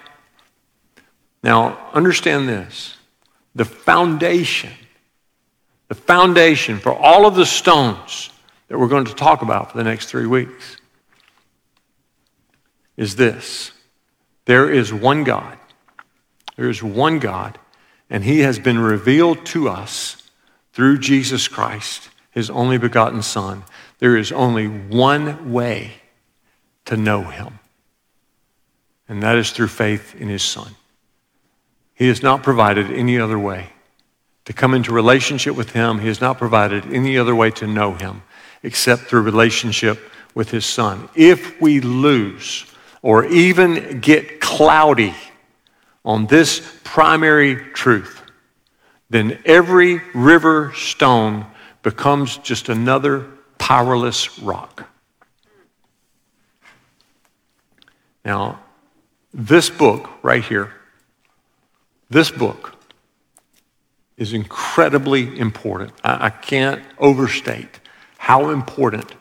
Now, 1.42 1.90
understand 1.94 2.48
this 2.48 2.96
the 3.54 3.64
foundation, 3.64 4.72
the 5.88 5.94
foundation 5.94 6.78
for 6.78 6.92
all 6.94 7.26
of 7.26 7.34
the 7.34 7.46
stones 7.46 8.28
that 8.68 8.78
we're 8.78 8.88
going 8.88 9.06
to 9.06 9.14
talk 9.14 9.40
about 9.40 9.72
for 9.72 9.78
the 9.78 9.84
next 9.84 10.06
three 10.06 10.26
weeks 10.26 10.76
is 12.98 13.16
this 13.16 13.72
there 14.44 14.70
is 14.70 14.92
one 14.92 15.24
God. 15.24 15.56
There 16.56 16.68
is 16.68 16.82
one 16.82 17.20
God, 17.20 17.58
and 18.10 18.24
He 18.24 18.40
has 18.40 18.58
been 18.58 18.78
revealed 18.78 19.46
to 19.46 19.68
us 19.68 20.20
through 20.72 20.98
Jesus 20.98 21.48
Christ, 21.48 22.10
his 22.30 22.48
only 22.50 22.78
begotten 22.78 23.22
Son, 23.22 23.64
there 23.98 24.16
is 24.16 24.32
only 24.32 24.66
one 24.66 25.52
way 25.52 25.94
to 26.86 26.96
know 26.96 27.22
him, 27.22 27.58
and 29.08 29.22
that 29.22 29.36
is 29.36 29.50
through 29.50 29.68
faith 29.68 30.14
in 30.18 30.28
his 30.28 30.42
Son. 30.42 30.74
He 31.94 32.08
has 32.08 32.22
not 32.22 32.42
provided 32.42 32.90
any 32.90 33.18
other 33.18 33.38
way 33.38 33.70
to 34.46 34.52
come 34.52 34.72
into 34.72 34.92
relationship 34.92 35.54
with 35.54 35.72
him. 35.72 35.98
He 35.98 36.08
has 36.08 36.20
not 36.20 36.38
provided 36.38 36.86
any 36.92 37.18
other 37.18 37.34
way 37.34 37.50
to 37.52 37.66
know 37.66 37.92
him 37.92 38.22
except 38.62 39.02
through 39.02 39.20
relationship 39.20 39.98
with 40.34 40.50
his 40.50 40.64
Son. 40.64 41.08
If 41.14 41.60
we 41.60 41.80
lose 41.80 42.64
or 43.02 43.26
even 43.26 44.00
get 44.00 44.40
cloudy 44.40 45.14
on 46.04 46.26
this 46.26 46.60
primary 46.84 47.56
truth, 47.72 48.22
then 49.10 49.38
every 49.44 50.00
river 50.14 50.72
stone 50.74 51.46
becomes 51.82 52.36
just 52.38 52.68
another 52.68 53.26
powerless 53.58 54.38
rock. 54.38 54.88
Now, 58.24 58.60
this 59.32 59.70
book 59.70 60.10
right 60.22 60.44
here, 60.44 60.72
this 62.08 62.30
book 62.30 62.74
is 64.16 64.32
incredibly 64.32 65.38
important. 65.38 65.92
I, 66.04 66.26
I, 66.26 66.30
can't 66.30 66.82
overstate 66.98 67.80
how 68.18 68.50
important 68.50 69.14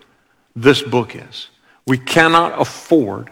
this 0.56 0.82
book 0.82 1.16
is. 1.16 1.50
We 1.88 1.98
cannot 1.98 2.60
afford 2.60 3.30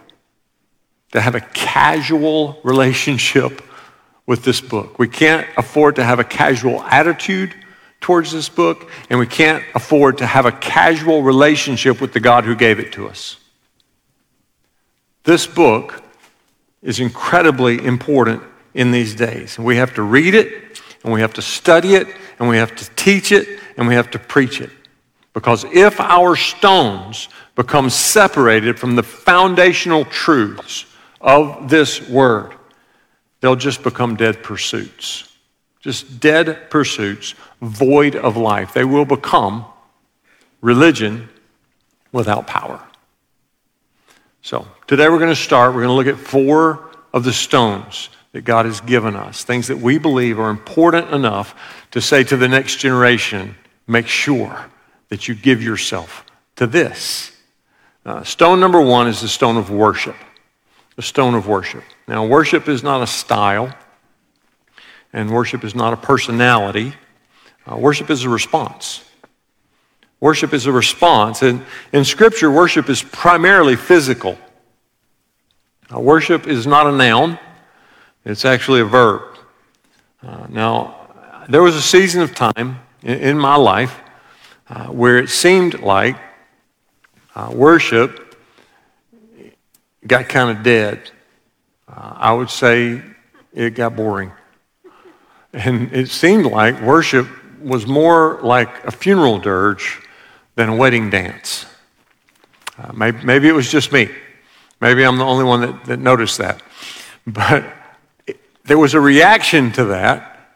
to 1.12 1.22
have 1.22 1.36
a 1.36 1.42
casual 1.42 2.60
relationship 2.64 3.62
with 4.26 4.44
this 4.44 4.60
book. 4.60 5.00
We 5.00 5.08
can't 5.08 5.48
afford 5.58 5.96
to 5.96 6.04
have 6.04 6.20
a 6.20 6.24
casual 6.24 6.82
attitude 6.84 7.54
towards 8.02 8.32
this 8.32 8.50
book, 8.50 8.90
and 9.10 9.18
we 9.18 9.26
can't 9.26 9.64
afford 9.74 10.20
to 10.20 10.26
have 10.26 10.46
a 10.46 10.52
casual 10.52 11.24
relationship 11.24 12.02
with 12.02 12.14
the 12.14 12.20
God 12.20 12.44
who 12.44 12.56
gave 12.56 12.80
it 12.80 12.92
to 12.94 13.08
us. 13.08 13.38
This 15.24 15.48
book 15.48 16.04
is 16.82 17.00
incredibly 17.00 17.84
important 17.84 18.44
in 18.74 18.92
these 18.92 19.16
days. 19.16 19.58
And 19.58 19.66
we 19.66 19.78
have 19.78 19.96
to 19.96 20.04
read 20.04 20.36
it, 20.36 20.82
and 21.04 21.12
we 21.12 21.22
have 21.22 21.34
to 21.34 21.42
study 21.42 21.96
it, 21.96 22.08
and 22.40 22.48
we 22.48 22.58
have 22.58 22.76
to 22.76 22.90
teach 22.96 23.32
it, 23.32 23.60
and 23.76 23.88
we 23.88 23.96
have 23.96 24.12
to 24.12 24.20
preach 24.20 24.62
it. 24.62 24.70
Because 25.34 25.64
if 25.66 26.00
our 26.00 26.36
stones 26.36 27.30
become 27.56 27.90
separated 27.90 28.80
from 28.80 28.96
the 28.96 29.04
foundational 29.04 30.06
truths 30.06 30.86
of 31.22 31.70
this 31.70 32.08
word, 32.08 32.54
they'll 33.42 33.56
just 33.56 33.84
become 33.84 34.16
dead 34.16 34.44
pursuits. 34.44 35.32
Just 35.82 36.20
dead 36.20 36.70
pursuits, 36.70 37.36
void 37.62 38.16
of 38.16 38.36
life. 38.36 38.74
They 38.74 38.84
will 38.84 39.06
become 39.06 39.66
religion 40.62 41.30
without 42.12 42.48
power. 42.48 42.82
So, 44.42 44.68
today 44.88 45.10
we're 45.10 45.20
going 45.20 45.30
to 45.30 45.36
start. 45.36 45.74
We're 45.74 45.84
going 45.84 46.04
to 46.04 46.12
look 46.12 46.20
at 46.20 46.26
four 46.26 46.92
of 47.14 47.24
the 47.24 47.34
stones 47.34 48.10
that 48.32 48.42
God 48.42 48.66
has 48.66 48.82
given 48.82 49.16
us, 49.16 49.44
things 49.44 49.68
that 49.68 49.78
we 49.78 49.98
believe 49.98 50.40
are 50.40 50.50
important 50.50 51.12
enough 51.12 51.56
to 51.92 52.02
say 52.02 52.24
to 52.26 52.38
the 52.38 52.48
next 52.48 52.78
generation 52.78 53.56
make 53.88 54.08
sure 54.08 54.66
that 55.10 55.28
you 55.28 55.36
give 55.36 55.64
yourself 55.64 56.26
to 56.58 56.68
this. 56.68 57.32
Uh, 58.06 58.24
stone 58.24 58.60
number 58.60 58.82
one 58.82 59.08
is 59.08 59.22
the 59.22 59.28
stone 59.28 59.58
of 59.58 59.70
worship 59.70 60.16
the 60.98 61.04
stone 61.04 61.36
of 61.36 61.48
worship. 61.48 61.84
Now, 62.08 62.26
worship 62.26 62.68
is 62.68 62.84
not 62.84 63.02
a 63.02 63.08
style, 63.08 63.74
and 65.14 65.32
worship 65.32 65.64
is 65.64 65.76
not 65.76 65.94
a 65.94 65.98
personality. 65.98 66.94
Uh, 67.66 67.78
worship 67.78 68.10
is 68.10 68.24
a 68.24 68.30
response. 68.30 69.04
Worship 70.20 70.54
is 70.54 70.66
a 70.66 70.72
response. 70.72 71.44
And 71.44 71.64
in 71.94 72.04
Scripture, 72.04 72.50
worship 72.50 72.90
is 72.90 73.04
primarily 73.04 73.76
physical. 73.76 74.38
Uh, 75.94 76.00
worship 76.00 76.48
is 76.48 76.66
not 76.66 76.88
a 76.88 76.92
noun, 76.92 77.40
it's 78.26 78.44
actually 78.44 78.82
a 78.82 78.86
verb. 78.86 79.22
Uh, 80.22 80.48
now, 80.50 80.96
there 81.48 81.62
was 81.62 81.76
a 81.76 81.82
season 81.82 82.24
of 82.24 82.34
time 82.34 82.80
in, 83.04 83.20
in 83.20 83.38
my 83.38 83.56
life 83.56 84.02
uh, 84.70 84.88
where 84.88 85.18
it 85.20 85.30
seemed 85.30 85.80
like 85.80 86.18
uh, 87.36 87.52
worship 87.54 88.27
got 90.08 90.30
kind 90.30 90.50
of 90.56 90.64
dead. 90.64 91.12
Uh, 91.88 92.14
I 92.16 92.34
would 92.34 92.50
say 92.50 93.02
it 93.54 93.76
got 93.76 93.96
boring. 93.96 94.32
And 95.54 95.92
it 95.94 96.10
seemed 96.10 96.46
like 96.46 96.80
worship 96.82 97.28
was 97.62 97.88
more 97.88 98.40
like 98.44 98.84
a 98.86 98.92
funeral 98.92 99.40
dirge 99.40 100.02
than 100.56 100.70
a 100.70 100.76
wedding 100.76 101.10
dance. 101.10 101.66
Uh, 102.78 102.94
maybe, 102.94 103.24
maybe, 103.24 103.48
it 103.48 103.54
was 103.54 103.72
just 103.72 103.92
me. 103.92 104.10
Maybe 104.80 105.04
I'm 105.04 105.18
the 105.18 105.26
only 105.26 105.44
one 105.44 105.62
that, 105.62 105.86
that 105.86 106.00
noticed 106.00 106.38
that. 106.38 106.62
But 107.30 107.66
it, 108.26 108.40
there 108.64 108.78
was 108.78 108.94
a 108.94 109.02
reaction 109.02 109.74
to 109.74 109.84
that 109.86 110.56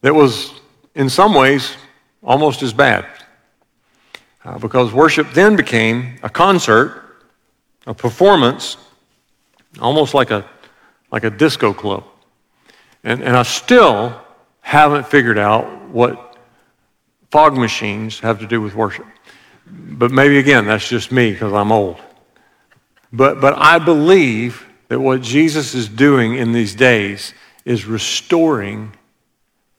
that 0.00 0.12
was, 0.12 0.52
in 0.96 1.08
some 1.08 1.32
ways, 1.32 1.76
almost 2.24 2.64
as 2.64 2.72
bad. 2.72 3.06
Uh, 4.44 4.58
because 4.58 4.92
worship 4.92 5.30
then 5.32 5.54
became 5.54 6.18
a 6.24 6.28
concert 6.28 7.05
a 7.86 7.94
performance 7.94 8.76
almost 9.80 10.14
like 10.14 10.30
a, 10.30 10.48
like 11.10 11.24
a 11.24 11.30
disco 11.30 11.72
club. 11.72 12.04
And, 13.04 13.22
and 13.22 13.36
I 13.36 13.42
still 13.42 14.20
haven't 14.60 15.06
figured 15.06 15.38
out 15.38 15.88
what 15.88 16.36
fog 17.30 17.56
machines 17.56 18.18
have 18.20 18.40
to 18.40 18.46
do 18.46 18.60
with 18.60 18.74
worship. 18.74 19.06
But 19.66 20.10
maybe 20.10 20.38
again, 20.38 20.66
that's 20.66 20.88
just 20.88 21.12
me 21.12 21.32
because 21.32 21.52
I'm 21.52 21.72
old. 21.72 21.98
But, 23.12 23.40
but 23.40 23.54
I 23.56 23.78
believe 23.78 24.66
that 24.88 25.00
what 25.00 25.22
Jesus 25.22 25.74
is 25.74 25.88
doing 25.88 26.34
in 26.34 26.52
these 26.52 26.74
days 26.74 27.34
is 27.64 27.84
restoring 27.84 28.92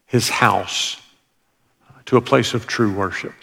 his 0.06 0.30
house 0.30 1.02
to 2.06 2.18
a 2.18 2.22
place 2.22 2.54
of 2.54 2.68
true 2.68 2.94
worship. 2.94 3.34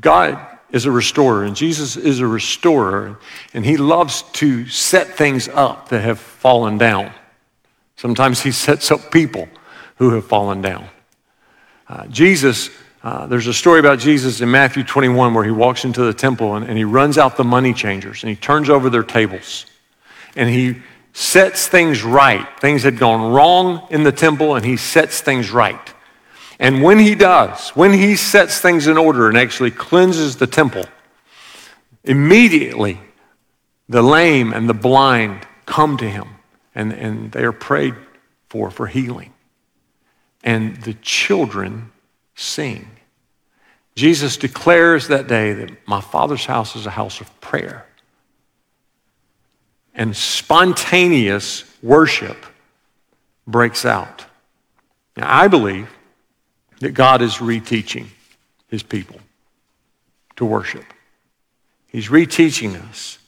God 0.00 0.57
is 0.70 0.84
a 0.84 0.90
restorer, 0.90 1.44
and 1.44 1.56
Jesus 1.56 1.96
is 1.96 2.20
a 2.20 2.26
restorer, 2.26 3.18
and 3.54 3.64
he 3.64 3.76
loves 3.76 4.22
to 4.34 4.66
set 4.66 5.16
things 5.16 5.48
up 5.48 5.88
that 5.88 6.00
have 6.00 6.18
fallen 6.18 6.78
down. 6.78 7.12
Sometimes 7.96 8.42
he 8.42 8.52
sets 8.66 8.90
up 8.90 9.10
people 9.10 9.48
who 9.96 10.10
have 10.10 10.26
fallen 10.26 10.60
down. 10.62 10.86
Uh, 11.88 12.06
Jesus, 12.06 12.70
uh, 13.02 13.26
there's 13.26 13.46
a 13.46 13.54
story 13.54 13.80
about 13.80 13.98
Jesus 13.98 14.40
in 14.40 14.50
Matthew 14.50 14.84
21 14.84 15.32
where 15.32 15.44
he 15.44 15.50
walks 15.50 15.84
into 15.84 16.02
the 16.02 16.12
temple 16.12 16.54
and, 16.54 16.66
and 16.66 16.76
he 16.76 16.84
runs 16.84 17.16
out 17.16 17.36
the 17.36 17.44
money 17.44 17.72
changers 17.72 18.22
and 18.22 18.30
he 18.30 18.36
turns 18.36 18.68
over 18.68 18.90
their 18.90 19.02
tables 19.02 19.66
and 20.36 20.48
he 20.48 20.76
sets 21.14 21.66
things 21.66 22.04
right. 22.04 22.46
Things 22.60 22.82
had 22.82 22.98
gone 22.98 23.32
wrong 23.32 23.86
in 23.90 24.02
the 24.02 24.12
temple 24.12 24.54
and 24.54 24.64
he 24.64 24.76
sets 24.76 25.20
things 25.20 25.50
right. 25.50 25.94
And 26.58 26.82
when 26.82 26.98
he 26.98 27.14
does, 27.14 27.70
when 27.70 27.92
he 27.92 28.16
sets 28.16 28.60
things 28.60 28.86
in 28.86 28.98
order 28.98 29.28
and 29.28 29.38
actually 29.38 29.70
cleanses 29.70 30.36
the 30.36 30.46
temple, 30.46 30.84
immediately 32.04 33.00
the 33.88 34.02
lame 34.02 34.52
and 34.52 34.68
the 34.68 34.74
blind 34.74 35.46
come 35.66 35.96
to 35.98 36.08
him 36.08 36.28
and, 36.74 36.92
and 36.92 37.32
they 37.32 37.44
are 37.44 37.52
prayed 37.52 37.94
for 38.48 38.70
for 38.70 38.86
healing. 38.86 39.32
And 40.42 40.76
the 40.78 40.94
children 40.94 41.92
sing. 42.34 42.88
Jesus 43.94 44.36
declares 44.36 45.08
that 45.08 45.26
day 45.26 45.52
that 45.52 45.70
my 45.86 46.00
Father's 46.00 46.46
house 46.46 46.76
is 46.76 46.86
a 46.86 46.90
house 46.90 47.20
of 47.20 47.40
prayer. 47.40 47.84
And 49.94 50.16
spontaneous 50.16 51.64
worship 51.82 52.46
breaks 53.46 53.84
out. 53.84 54.24
Now, 55.16 55.26
I 55.28 55.48
believe 55.48 55.88
that 56.80 56.92
God 56.92 57.22
is 57.22 57.34
reteaching 57.36 58.06
his 58.68 58.82
people 58.82 59.20
to 60.36 60.44
worship. 60.44 60.84
He's 61.88 62.08
reteaching 62.08 62.80
us, 62.88 63.18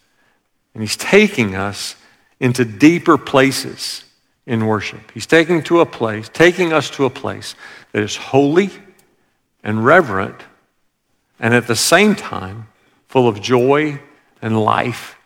and 0.74 0.82
he's 0.82 0.96
taking 0.96 1.54
us 1.54 1.96
into 2.38 2.64
deeper 2.64 3.18
places 3.18 4.04
in 4.46 4.66
worship. 4.66 5.10
He's 5.12 5.26
taking 5.26 5.62
to 5.64 5.80
a 5.80 5.86
place, 5.86 6.28
taking 6.32 6.72
us 6.72 6.90
to 6.90 7.04
a 7.04 7.10
place 7.10 7.54
that 7.92 8.02
is 8.02 8.16
holy 8.16 8.70
and 9.62 9.84
reverent 9.84 10.42
and 11.38 11.54
at 11.54 11.66
the 11.66 11.76
same 11.76 12.14
time 12.14 12.68
full 13.08 13.26
of 13.26 13.40
joy 13.40 14.00
and 14.40 14.60
life 14.60 15.16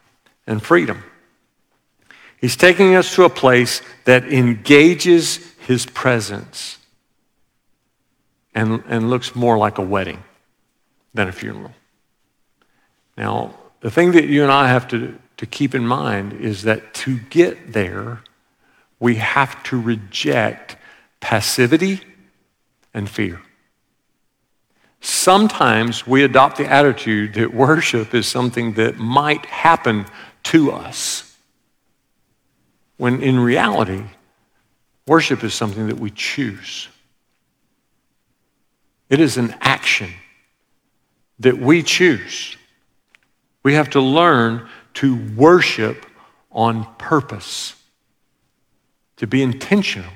and 0.47 0.63
freedom. 0.63 1.03
He's 2.41 2.57
taking 2.57 2.95
us 2.95 3.15
to 3.15 3.25
a 3.25 3.31
place 3.31 3.83
that 4.05 4.25
engages 4.25 5.55
his 5.67 5.87
presence 5.87 6.79
and, 8.55 8.83
and 8.89 9.11
looks 9.11 9.35
more 9.35 9.59
like 9.59 9.79
a 9.79 9.83
wedding 9.83 10.23
than 11.13 11.29
a 11.29 11.33
funeral. 11.33 11.73
Now, 13.17 13.55
the 13.81 13.91
thing 13.91 14.13
that 14.13 14.27
you 14.27 14.43
and 14.43 14.53
I 14.53 14.69
have 14.69 14.89
to, 14.89 15.19
to 15.37 15.47
keep 15.47 15.75
in 15.75 15.87
mind 15.87 16.33
is 16.33 16.63
that 16.63 16.95
to 16.95 17.19
get 17.19 17.73
there, 17.73 18.23
we 18.99 19.17
have 19.17 19.63
to 19.65 19.81
reject 19.81 20.77
passivity 21.21 22.01
and 22.93 23.09
fear. 23.09 23.41
Sometimes 25.01 26.07
we 26.07 26.25
adopt 26.25 26.57
the 26.57 26.67
attitude 26.67 27.35
that 27.35 27.53
worship 27.53 28.15
is 28.15 28.27
something 28.27 28.73
that 28.75 28.97
might 28.97 29.45
happen 29.47 30.07
to 30.45 30.73
us, 30.73 31.37
when 32.97 33.23
in 33.23 33.39
reality, 33.39 34.05
worship 35.07 35.45
is 35.45 35.53
something 35.53 35.89
that 35.89 35.99
we 35.99 36.11
choose. 36.11 36.89
It 39.15 39.21
is 39.21 39.37
an 39.37 39.55
action 39.61 40.11
that 41.39 41.57
we 41.57 41.85
choose. 41.85 42.57
We 43.63 43.75
have 43.75 43.91
to 43.91 44.01
learn 44.01 44.69
to 44.95 45.15
worship 45.37 46.05
on 46.51 46.85
purpose, 46.97 47.77
to 49.19 49.29
be 49.29 49.41
intentional, 49.41 50.11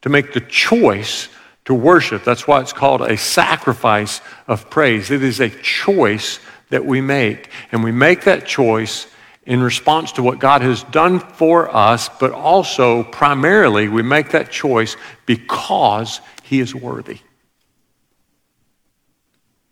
to 0.00 0.08
make 0.08 0.32
the 0.32 0.40
choice 0.40 1.28
to 1.66 1.74
worship. 1.74 2.24
That's 2.24 2.48
why 2.48 2.62
it's 2.62 2.72
called 2.72 3.02
a 3.02 3.18
sacrifice 3.18 4.22
of 4.46 4.70
praise. 4.70 5.10
It 5.10 5.22
is 5.22 5.40
a 5.40 5.50
choice 5.50 6.40
that 6.70 6.86
we 6.86 7.02
make. 7.02 7.50
And 7.70 7.84
we 7.84 7.92
make 7.92 8.24
that 8.24 8.46
choice 8.46 9.08
in 9.44 9.62
response 9.62 10.12
to 10.12 10.22
what 10.22 10.38
God 10.38 10.62
has 10.62 10.84
done 10.84 11.20
for 11.20 11.68
us, 11.68 12.08
but 12.18 12.32
also 12.32 13.02
primarily 13.02 13.88
we 13.88 14.02
make 14.02 14.30
that 14.30 14.50
choice 14.50 14.96
because 15.26 16.22
He 16.44 16.60
is 16.60 16.74
worthy. 16.74 17.18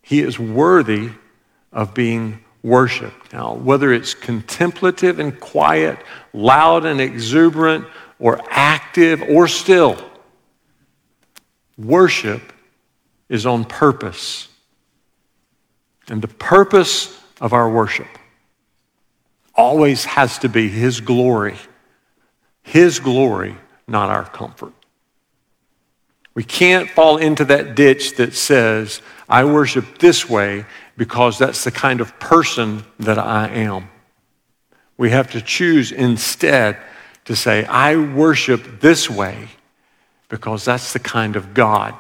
He 0.06 0.20
is 0.20 0.38
worthy 0.38 1.10
of 1.72 1.92
being 1.92 2.44
worshiped. 2.62 3.32
Now, 3.32 3.54
whether 3.54 3.92
it's 3.92 4.14
contemplative 4.14 5.18
and 5.18 5.38
quiet, 5.38 5.98
loud 6.32 6.84
and 6.84 7.00
exuberant, 7.00 7.86
or 8.18 8.40
active 8.48 9.20
or 9.22 9.46
still, 9.46 9.98
Worship 11.78 12.54
is 13.28 13.44
on 13.44 13.64
purpose. 13.64 14.48
And 16.08 16.22
the 16.22 16.28
purpose 16.28 17.20
of 17.40 17.52
our 17.52 17.68
worship 17.68 18.08
always 19.54 20.04
has 20.04 20.38
to 20.38 20.48
be 20.48 20.68
His 20.68 21.00
glory. 21.00 21.56
His 22.62 22.98
glory, 23.00 23.56
not 23.86 24.08
our 24.08 24.24
comfort. 24.24 24.72
We 26.36 26.44
can't 26.44 26.90
fall 26.90 27.16
into 27.16 27.46
that 27.46 27.74
ditch 27.74 28.16
that 28.16 28.34
says, 28.34 29.00
I 29.26 29.46
worship 29.46 29.96
this 29.96 30.28
way 30.28 30.66
because 30.94 31.38
that's 31.38 31.64
the 31.64 31.70
kind 31.70 32.02
of 32.02 32.20
person 32.20 32.84
that 32.98 33.18
I 33.18 33.48
am. 33.48 33.88
We 34.98 35.08
have 35.12 35.30
to 35.30 35.40
choose 35.40 35.92
instead 35.92 36.76
to 37.24 37.34
say, 37.34 37.64
I 37.64 37.96
worship 37.96 38.80
this 38.80 39.08
way 39.08 39.48
because 40.28 40.62
that's 40.62 40.92
the 40.92 40.98
kind 40.98 41.36
of 41.36 41.54
God 41.54 41.94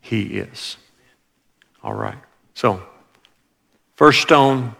He 0.00 0.22
is. 0.38 0.76
All 1.84 1.94
right. 1.94 2.18
So, 2.54 2.82
first 3.94 4.22
stone, 4.22 4.74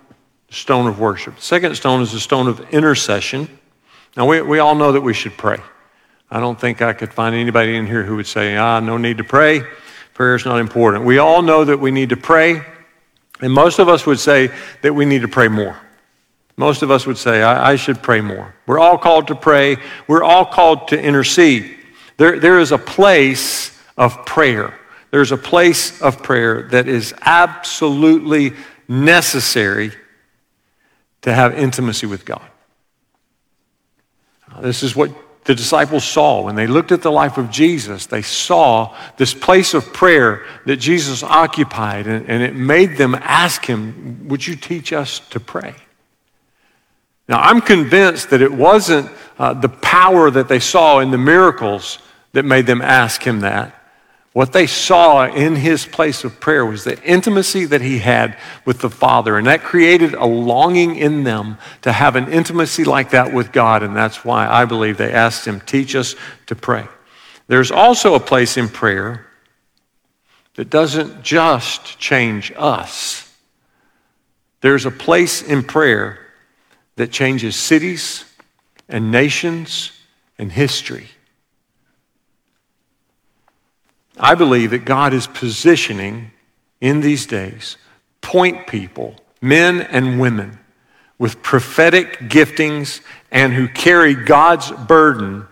stone 0.50 0.88
of 0.88 0.98
worship. 0.98 1.38
Second 1.38 1.76
stone 1.76 2.02
is 2.02 2.10
the 2.10 2.18
stone 2.18 2.48
of 2.48 2.58
intercession. 2.70 3.60
Now, 4.16 4.26
we, 4.26 4.42
we 4.42 4.58
all 4.58 4.74
know 4.74 4.90
that 4.90 5.02
we 5.02 5.14
should 5.14 5.36
pray. 5.36 5.60
I 6.34 6.40
don't 6.40 6.60
think 6.60 6.82
I 6.82 6.92
could 6.92 7.14
find 7.14 7.32
anybody 7.32 7.76
in 7.76 7.86
here 7.86 8.02
who 8.02 8.16
would 8.16 8.26
say, 8.26 8.56
ah, 8.56 8.80
no 8.80 8.96
need 8.96 9.18
to 9.18 9.24
pray. 9.24 9.62
Prayer 10.14 10.34
is 10.34 10.44
not 10.44 10.58
important. 10.58 11.04
We 11.04 11.18
all 11.18 11.42
know 11.42 11.64
that 11.64 11.78
we 11.78 11.92
need 11.92 12.08
to 12.08 12.16
pray, 12.16 12.60
and 13.40 13.52
most 13.52 13.78
of 13.78 13.88
us 13.88 14.04
would 14.04 14.18
say 14.18 14.50
that 14.82 14.92
we 14.92 15.04
need 15.04 15.22
to 15.22 15.28
pray 15.28 15.46
more. 15.46 15.78
Most 16.56 16.82
of 16.82 16.90
us 16.90 17.06
would 17.06 17.18
say, 17.18 17.40
I, 17.40 17.70
I 17.70 17.76
should 17.76 18.02
pray 18.02 18.20
more. 18.20 18.52
We're 18.66 18.80
all 18.80 18.98
called 18.98 19.28
to 19.28 19.36
pray, 19.36 19.76
we're 20.08 20.24
all 20.24 20.44
called 20.44 20.88
to 20.88 21.00
intercede. 21.00 21.78
There, 22.16 22.40
there 22.40 22.58
is 22.58 22.72
a 22.72 22.78
place 22.78 23.70
of 23.96 24.26
prayer. 24.26 24.76
There's 25.12 25.30
a 25.30 25.36
place 25.36 26.02
of 26.02 26.20
prayer 26.20 26.68
that 26.72 26.88
is 26.88 27.14
absolutely 27.20 28.54
necessary 28.88 29.92
to 31.22 31.32
have 31.32 31.56
intimacy 31.56 32.06
with 32.06 32.24
God. 32.24 32.42
This 34.60 34.82
is 34.82 34.96
what 34.96 35.10
the 35.44 35.54
disciples 35.54 36.04
saw 36.04 36.40
when 36.40 36.54
they 36.54 36.66
looked 36.66 36.90
at 36.90 37.02
the 37.02 37.12
life 37.12 37.36
of 37.36 37.50
Jesus. 37.50 38.06
They 38.06 38.22
saw 38.22 38.96
this 39.16 39.34
place 39.34 39.74
of 39.74 39.92
prayer 39.92 40.44
that 40.64 40.76
Jesus 40.76 41.22
occupied, 41.22 42.06
and, 42.06 42.28
and 42.28 42.42
it 42.42 42.54
made 42.54 42.96
them 42.96 43.14
ask 43.14 43.64
him, 43.64 44.26
Would 44.28 44.46
you 44.46 44.56
teach 44.56 44.92
us 44.92 45.20
to 45.30 45.40
pray? 45.40 45.74
Now, 47.28 47.40
I'm 47.40 47.60
convinced 47.60 48.30
that 48.30 48.42
it 48.42 48.52
wasn't 48.52 49.10
uh, 49.38 49.54
the 49.54 49.68
power 49.68 50.30
that 50.30 50.48
they 50.48 50.60
saw 50.60 51.00
in 51.00 51.10
the 51.10 51.18
miracles 51.18 51.98
that 52.32 52.44
made 52.44 52.66
them 52.66 52.82
ask 52.82 53.22
him 53.22 53.40
that. 53.40 53.83
What 54.34 54.52
they 54.52 54.66
saw 54.66 55.26
in 55.26 55.54
his 55.54 55.86
place 55.86 56.24
of 56.24 56.40
prayer 56.40 56.66
was 56.66 56.82
the 56.82 57.00
intimacy 57.04 57.66
that 57.66 57.80
he 57.80 58.00
had 58.00 58.36
with 58.64 58.80
the 58.80 58.90
Father. 58.90 59.38
And 59.38 59.46
that 59.46 59.62
created 59.62 60.12
a 60.14 60.26
longing 60.26 60.96
in 60.96 61.22
them 61.22 61.56
to 61.82 61.92
have 61.92 62.16
an 62.16 62.26
intimacy 62.26 62.82
like 62.82 63.10
that 63.10 63.32
with 63.32 63.52
God. 63.52 63.84
And 63.84 63.94
that's 63.94 64.24
why 64.24 64.48
I 64.48 64.64
believe 64.64 64.96
they 64.96 65.12
asked 65.12 65.46
him, 65.46 65.60
Teach 65.60 65.94
us 65.94 66.16
to 66.46 66.56
pray. 66.56 66.88
There's 67.46 67.70
also 67.70 68.16
a 68.16 68.20
place 68.20 68.56
in 68.56 68.68
prayer 68.68 69.24
that 70.56 70.68
doesn't 70.68 71.22
just 71.22 72.00
change 72.00 72.52
us, 72.56 73.32
there's 74.62 74.84
a 74.84 74.90
place 74.90 75.42
in 75.42 75.62
prayer 75.62 76.18
that 76.96 77.12
changes 77.12 77.54
cities 77.54 78.24
and 78.88 79.12
nations 79.12 79.92
and 80.38 80.50
history. 80.50 81.08
I 84.18 84.34
believe 84.34 84.70
that 84.70 84.84
God 84.84 85.12
is 85.12 85.26
positioning 85.26 86.30
in 86.80 87.00
these 87.00 87.26
days 87.26 87.76
point 88.20 88.66
people, 88.66 89.16
men 89.40 89.82
and 89.82 90.18
women, 90.18 90.58
with 91.18 91.42
prophetic 91.42 92.18
giftings 92.20 93.00
and 93.30 93.52
who 93.52 93.68
carry 93.68 94.14
God's 94.14 94.70
burden 94.70 95.46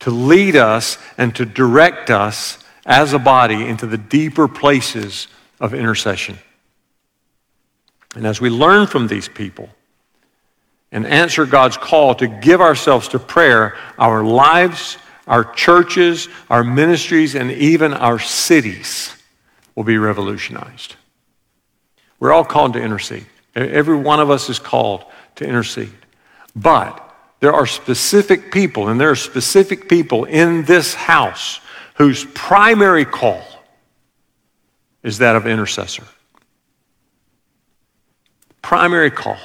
to 0.00 0.10
lead 0.10 0.56
us 0.56 0.98
and 1.16 1.34
to 1.36 1.44
direct 1.44 2.10
us 2.10 2.58
as 2.86 3.12
a 3.12 3.18
body 3.18 3.66
into 3.66 3.86
the 3.86 3.98
deeper 3.98 4.48
places 4.48 5.28
of 5.60 5.74
intercession. 5.74 6.38
And 8.14 8.26
as 8.26 8.40
we 8.40 8.50
learn 8.50 8.86
from 8.86 9.06
these 9.06 9.28
people 9.28 9.68
and 10.90 11.06
answer 11.06 11.46
God's 11.46 11.76
call 11.76 12.14
to 12.16 12.26
give 12.26 12.60
ourselves 12.60 13.08
to 13.08 13.18
prayer, 13.18 13.76
our 13.98 14.24
lives 14.24 14.98
our 15.30 15.44
churches, 15.44 16.28
our 16.50 16.64
ministries, 16.64 17.36
and 17.36 17.52
even 17.52 17.94
our 17.94 18.18
cities 18.18 19.14
will 19.76 19.84
be 19.84 19.96
revolutionized. 19.96 20.96
We're 22.18 22.32
all 22.32 22.44
called 22.44 22.72
to 22.74 22.82
intercede. 22.82 23.24
Every 23.54 23.96
one 23.96 24.18
of 24.18 24.28
us 24.28 24.50
is 24.50 24.58
called 24.58 25.04
to 25.36 25.46
intercede. 25.46 25.92
But 26.56 27.06
there 27.38 27.52
are 27.52 27.64
specific 27.64 28.50
people, 28.52 28.88
and 28.88 29.00
there 29.00 29.10
are 29.10 29.16
specific 29.16 29.88
people 29.88 30.24
in 30.24 30.64
this 30.64 30.94
house 30.94 31.60
whose 31.94 32.24
primary 32.34 33.04
call 33.04 33.42
is 35.04 35.18
that 35.18 35.36
of 35.36 35.46
intercessor. 35.46 36.04
Primary 38.62 39.12
call. 39.12 39.38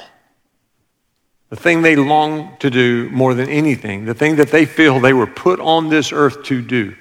The 1.56 1.62
thing 1.62 1.84
they 1.84 1.96
long 1.96 2.58
to 2.58 2.70
do 2.70 3.10
more 3.12 3.34
than 3.34 3.48
anything, 3.48 4.04
the 4.04 4.14
thing 4.14 4.36
that 4.36 4.50
they 4.52 4.66
feel 4.66 5.00
they 5.00 5.14
were 5.14 5.26
put 5.26 5.62
on 5.62 5.88
this 5.88 6.12
earth 6.12 6.44
to 6.44 6.62
do, 6.62 6.98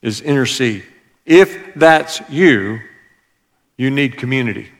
is 0.00 0.22
intercede. 0.22 0.82
If 1.26 1.74
that's 1.74 2.22
you, 2.30 2.80
you 3.76 3.90
need 3.90 4.16
community. 4.16 4.70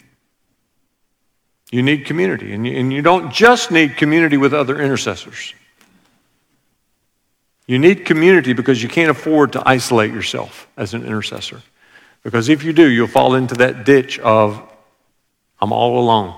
You 1.70 1.83
need 1.83 2.07
community. 2.07 2.55
And 2.55 2.66
you, 2.66 2.75
and 2.79 2.90
you 2.90 3.03
don't 3.03 3.31
just 3.31 3.70
need 3.70 3.98
community 3.98 4.38
with 4.38 4.55
other 4.55 4.81
intercessors. 4.81 5.53
You 7.66 7.79
need 7.79 8.07
community 8.07 8.55
because 8.55 8.83
you 8.83 8.88
can't 8.88 9.11
afford 9.11 9.53
to 9.53 9.62
isolate 9.68 10.11
yourself 10.11 10.68
as 10.79 10.94
an 10.94 11.05
intercessor. 11.05 11.61
Because 12.22 12.48
if 12.48 12.64
you 12.64 12.72
do, 12.72 12.88
you'll 12.88 13.09
fall 13.09 13.35
into 13.35 13.57
that 13.57 13.85
ditch 13.85 14.18
of, 14.20 14.59
I'm 15.61 15.70
all 15.70 15.98
alone. 15.98 16.35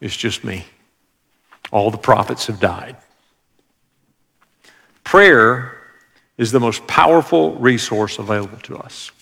It's 0.00 0.16
just 0.16 0.44
me. 0.44 0.64
All 1.70 1.90
the 1.90 1.98
prophets 1.98 2.46
have 2.46 2.60
died. 2.60 2.96
Prayer 5.04 5.76
is 6.36 6.52
the 6.52 6.60
most 6.60 6.86
powerful 6.86 7.56
resource 7.56 8.18
available 8.18 8.58
to 8.58 8.76
us. 8.78 9.12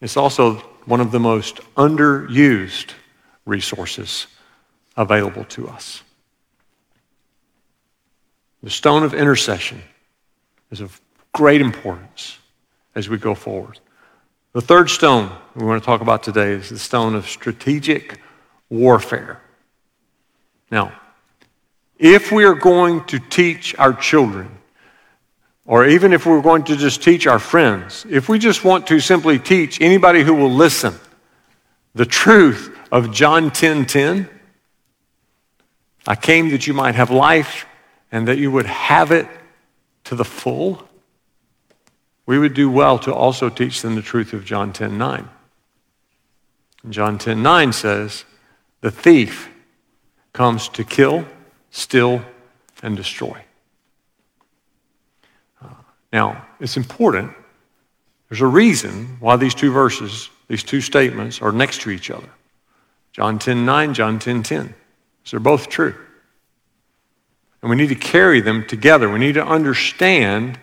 It's 0.00 0.16
also 0.16 0.54
one 0.86 1.00
of 1.00 1.10
the 1.10 1.20
most 1.20 1.56
underused 1.76 2.92
resources 3.44 4.26
available 4.96 5.44
to 5.44 5.68
us. 5.68 6.02
The 8.62 8.70
stone 8.70 9.02
of 9.02 9.14
intercession 9.14 9.82
is 10.70 10.80
of 10.80 11.00
great 11.32 11.60
importance 11.60 12.38
as 12.94 13.08
we 13.08 13.16
go 13.16 13.34
forward. 13.34 13.78
The 14.52 14.60
third 14.60 14.90
stone 14.90 15.30
we 15.54 15.64
want 15.64 15.82
to 15.82 15.86
talk 15.86 16.00
about 16.00 16.22
today 16.22 16.52
is 16.52 16.70
the 16.70 16.78
stone 16.78 17.14
of 17.14 17.28
strategic 17.28 18.18
warfare. 18.68 19.40
Now, 20.70 20.92
if 21.98 22.30
we 22.30 22.44
are 22.44 22.54
going 22.54 23.04
to 23.06 23.18
teach 23.18 23.74
our 23.78 23.92
children, 23.92 24.50
or 25.66 25.86
even 25.86 26.12
if 26.12 26.24
we're 26.24 26.40
going 26.40 26.64
to 26.64 26.76
just 26.76 27.02
teach 27.02 27.26
our 27.26 27.38
friends, 27.38 28.06
if 28.08 28.28
we 28.28 28.38
just 28.38 28.64
want 28.64 28.86
to 28.86 29.00
simply 29.00 29.38
teach 29.38 29.80
anybody 29.80 30.22
who 30.22 30.34
will 30.34 30.52
listen 30.52 30.94
the 31.94 32.06
truth 32.06 32.76
of 32.92 33.12
John 33.12 33.50
10:10, 33.50 33.86
10, 33.86 33.86
10, 33.86 34.30
I 36.06 36.14
came 36.14 36.50
that 36.50 36.66
you 36.66 36.72
might 36.72 36.94
have 36.94 37.10
life 37.10 37.66
and 38.12 38.28
that 38.28 38.38
you 38.38 38.50
would 38.50 38.66
have 38.66 39.10
it 39.10 39.26
to 40.04 40.14
the 40.14 40.24
full, 40.24 40.88
we 42.24 42.38
would 42.38 42.54
do 42.54 42.70
well 42.70 42.98
to 43.00 43.12
also 43.12 43.50
teach 43.50 43.82
them 43.82 43.94
the 43.94 44.02
truth 44.02 44.32
of 44.32 44.44
John 44.44 44.72
10:9. 44.72 44.96
9. 44.96 45.28
John 46.90 47.18
10:9 47.18 47.42
9 47.42 47.72
says, 47.72 48.24
"The 48.80 48.90
thief 48.90 49.50
comes 50.38 50.68
to 50.68 50.84
kill, 50.84 51.24
steal, 51.70 52.22
and 52.82 52.96
destroy." 52.96 53.42
Uh, 55.60 55.66
now, 56.12 56.46
it's 56.60 56.76
important. 56.76 57.32
There's 58.28 58.40
a 58.40 58.46
reason 58.46 59.16
why 59.18 59.36
these 59.36 59.54
two 59.54 59.72
verses, 59.72 60.30
these 60.46 60.62
two 60.62 60.80
statements, 60.80 61.42
are 61.42 61.50
next 61.50 61.80
to 61.82 61.90
each 61.90 62.10
other. 62.10 62.28
John 63.12 63.38
10:9, 63.38 63.64
9, 63.64 63.94
John 63.94 64.18
10:10. 64.18 64.44
10. 64.44 64.74
So 65.24 65.36
they're 65.36 65.40
both 65.40 65.68
true. 65.68 65.94
And 67.60 67.70
we 67.70 67.76
need 67.76 67.88
to 67.88 67.96
carry 67.96 68.40
them 68.40 68.64
together. 68.64 69.10
We 69.10 69.18
need 69.18 69.34
to 69.34 69.44
understand 69.44 70.60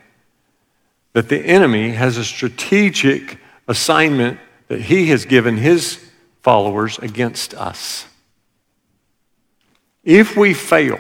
that 1.12 1.28
the 1.28 1.40
enemy 1.40 1.92
has 1.92 2.18
a 2.18 2.24
strategic 2.24 3.40
assignment 3.68 4.40
that 4.68 4.82
he 4.82 5.08
has 5.08 5.26
given 5.26 5.58
his 5.58 6.00
followers 6.42 6.98
against 7.00 7.54
us. 7.54 8.06
If 10.06 10.38
we 10.38 10.54
fail 10.54 11.00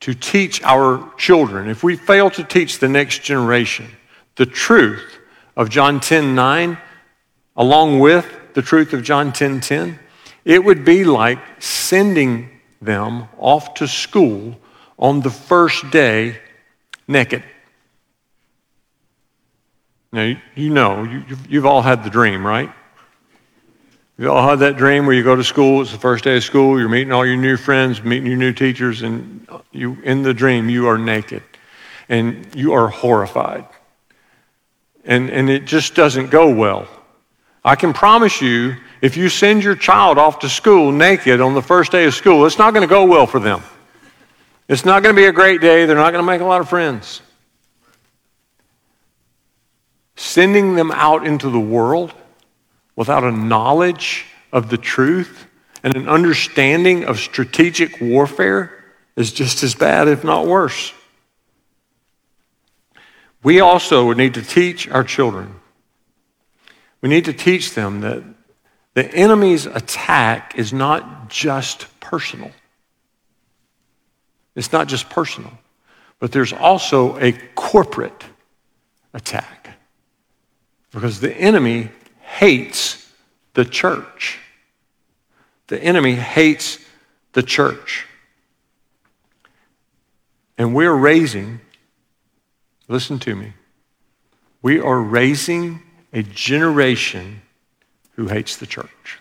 to 0.00 0.14
teach 0.14 0.62
our 0.62 1.12
children, 1.16 1.68
if 1.68 1.82
we 1.82 1.96
fail 1.96 2.30
to 2.30 2.44
teach 2.44 2.78
the 2.78 2.88
next 2.88 3.22
generation 3.22 3.88
the 4.36 4.46
truth 4.46 5.18
of 5.56 5.70
John 5.70 6.00
10 6.00 6.34
9, 6.34 6.78
along 7.56 7.98
with 7.98 8.26
the 8.54 8.62
truth 8.62 8.92
of 8.92 9.02
John 9.02 9.32
10 9.32 9.60
10, 9.60 9.98
it 10.44 10.62
would 10.62 10.84
be 10.84 11.04
like 11.04 11.38
sending 11.58 12.50
them 12.80 13.28
off 13.38 13.74
to 13.74 13.88
school 13.88 14.58
on 14.98 15.20
the 15.20 15.30
first 15.30 15.90
day 15.90 16.38
naked. 17.08 17.42
Now, 20.12 20.34
you 20.54 20.70
know, 20.70 21.22
you've 21.48 21.66
all 21.66 21.82
had 21.82 22.04
the 22.04 22.10
dream, 22.10 22.44
right? 22.46 22.70
You 24.20 24.30
all 24.30 24.46
had 24.46 24.58
that 24.58 24.76
dream 24.76 25.06
where 25.06 25.16
you 25.16 25.24
go 25.24 25.34
to 25.34 25.42
school, 25.42 25.80
it's 25.80 25.92
the 25.92 25.98
first 25.98 26.24
day 26.24 26.36
of 26.36 26.44
school, 26.44 26.78
you're 26.78 26.90
meeting 26.90 27.10
all 27.10 27.24
your 27.24 27.38
new 27.38 27.56
friends, 27.56 28.04
meeting 28.04 28.26
your 28.26 28.36
new 28.36 28.52
teachers, 28.52 29.00
and 29.00 29.48
you, 29.72 29.96
in 30.02 30.22
the 30.22 30.34
dream, 30.34 30.68
you 30.68 30.88
are 30.88 30.98
naked 30.98 31.42
and 32.10 32.46
you 32.54 32.74
are 32.74 32.88
horrified. 32.88 33.64
And, 35.06 35.30
and 35.30 35.48
it 35.48 35.64
just 35.64 35.94
doesn't 35.94 36.30
go 36.30 36.54
well. 36.54 36.86
I 37.64 37.76
can 37.76 37.94
promise 37.94 38.42
you, 38.42 38.76
if 39.00 39.16
you 39.16 39.30
send 39.30 39.64
your 39.64 39.74
child 39.74 40.18
off 40.18 40.40
to 40.40 40.50
school 40.50 40.92
naked 40.92 41.40
on 41.40 41.54
the 41.54 41.62
first 41.62 41.90
day 41.90 42.04
of 42.04 42.12
school, 42.12 42.44
it's 42.44 42.58
not 42.58 42.74
going 42.74 42.86
to 42.86 42.94
go 42.94 43.06
well 43.06 43.26
for 43.26 43.40
them. 43.40 43.62
It's 44.68 44.84
not 44.84 45.02
going 45.02 45.16
to 45.16 45.18
be 45.18 45.28
a 45.28 45.32
great 45.32 45.62
day. 45.62 45.86
They're 45.86 45.96
not 45.96 46.10
going 46.12 46.22
to 46.22 46.30
make 46.30 46.42
a 46.42 46.44
lot 46.44 46.60
of 46.60 46.68
friends. 46.68 47.22
Sending 50.16 50.74
them 50.74 50.90
out 50.90 51.26
into 51.26 51.48
the 51.48 51.58
world 51.58 52.12
without 53.00 53.24
a 53.24 53.32
knowledge 53.32 54.26
of 54.52 54.70
the 54.70 54.78
truth 54.78 55.46
and 55.82 55.96
an 55.96 56.08
understanding 56.08 57.02
of 57.04 57.18
strategic 57.18 58.00
warfare 58.00 58.72
is 59.16 59.32
just 59.32 59.64
as 59.64 59.74
bad, 59.74 60.06
if 60.06 60.22
not 60.22 60.46
worse. 60.46 60.92
We 63.42 63.58
also 63.58 64.06
would 64.06 64.18
need 64.18 64.34
to 64.34 64.42
teach 64.42 64.88
our 64.88 65.02
children 65.02 65.60
we 67.00 67.08
need 67.08 67.24
to 67.26 67.32
teach 67.32 67.74
them 67.74 68.00
that 68.02 68.22
the 68.94 69.12
enemy's 69.14 69.66
attack 69.66 70.54
is 70.56 70.72
not 70.72 71.28
just 71.28 71.86
personal. 72.00 72.50
It's 74.54 74.72
not 74.72 74.88
just 74.88 75.08
personal, 75.08 75.52
but 76.18 76.32
there's 76.32 76.52
also 76.52 77.18
a 77.18 77.32
corporate 77.54 78.24
attack. 79.14 79.78
Because 80.92 81.20
the 81.20 81.32
enemy 81.32 81.90
hates 82.30 83.12
the 83.54 83.64
church. 83.64 84.38
The 85.66 85.82
enemy 85.82 86.14
hates 86.14 86.78
the 87.32 87.42
church. 87.42 88.06
And 90.56 90.74
we're 90.74 90.94
raising, 90.94 91.60
listen 92.88 93.18
to 93.20 93.34
me, 93.34 93.52
we 94.62 94.78
are 94.80 95.00
raising 95.00 95.82
a 96.12 96.22
generation 96.22 97.42
who 98.12 98.28
hates 98.28 98.56
the 98.56 98.66
church. 98.66 99.18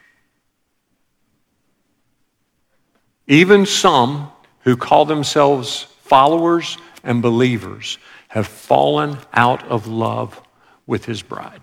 Even 3.28 3.66
some 3.66 4.32
who 4.62 4.76
call 4.76 5.06
themselves 5.06 5.84
followers 6.02 6.78
and 7.04 7.22
believers 7.22 7.98
have 8.28 8.48
fallen 8.48 9.18
out 9.34 9.64
of 9.68 9.88
love 9.88 10.42
with 10.86 11.06
his 11.06 11.22
bride. 11.22 11.62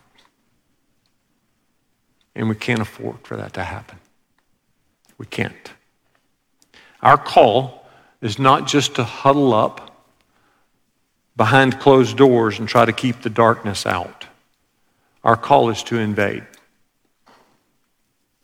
And 2.36 2.48
we 2.48 2.54
can't 2.54 2.80
afford 2.80 3.16
for 3.24 3.36
that 3.36 3.54
to 3.54 3.64
happen. 3.64 3.98
We 5.18 5.26
can't. 5.26 5.72
Our 7.02 7.16
call 7.16 7.86
is 8.20 8.38
not 8.38 8.66
just 8.66 8.96
to 8.96 9.04
huddle 9.04 9.54
up 9.54 10.04
behind 11.36 11.80
closed 11.80 12.16
doors 12.16 12.58
and 12.58 12.68
try 12.68 12.84
to 12.84 12.92
keep 12.92 13.22
the 13.22 13.30
darkness 13.30 13.86
out. 13.86 14.26
Our 15.24 15.36
call 15.36 15.70
is 15.70 15.82
to 15.84 15.98
invade. 15.98 16.44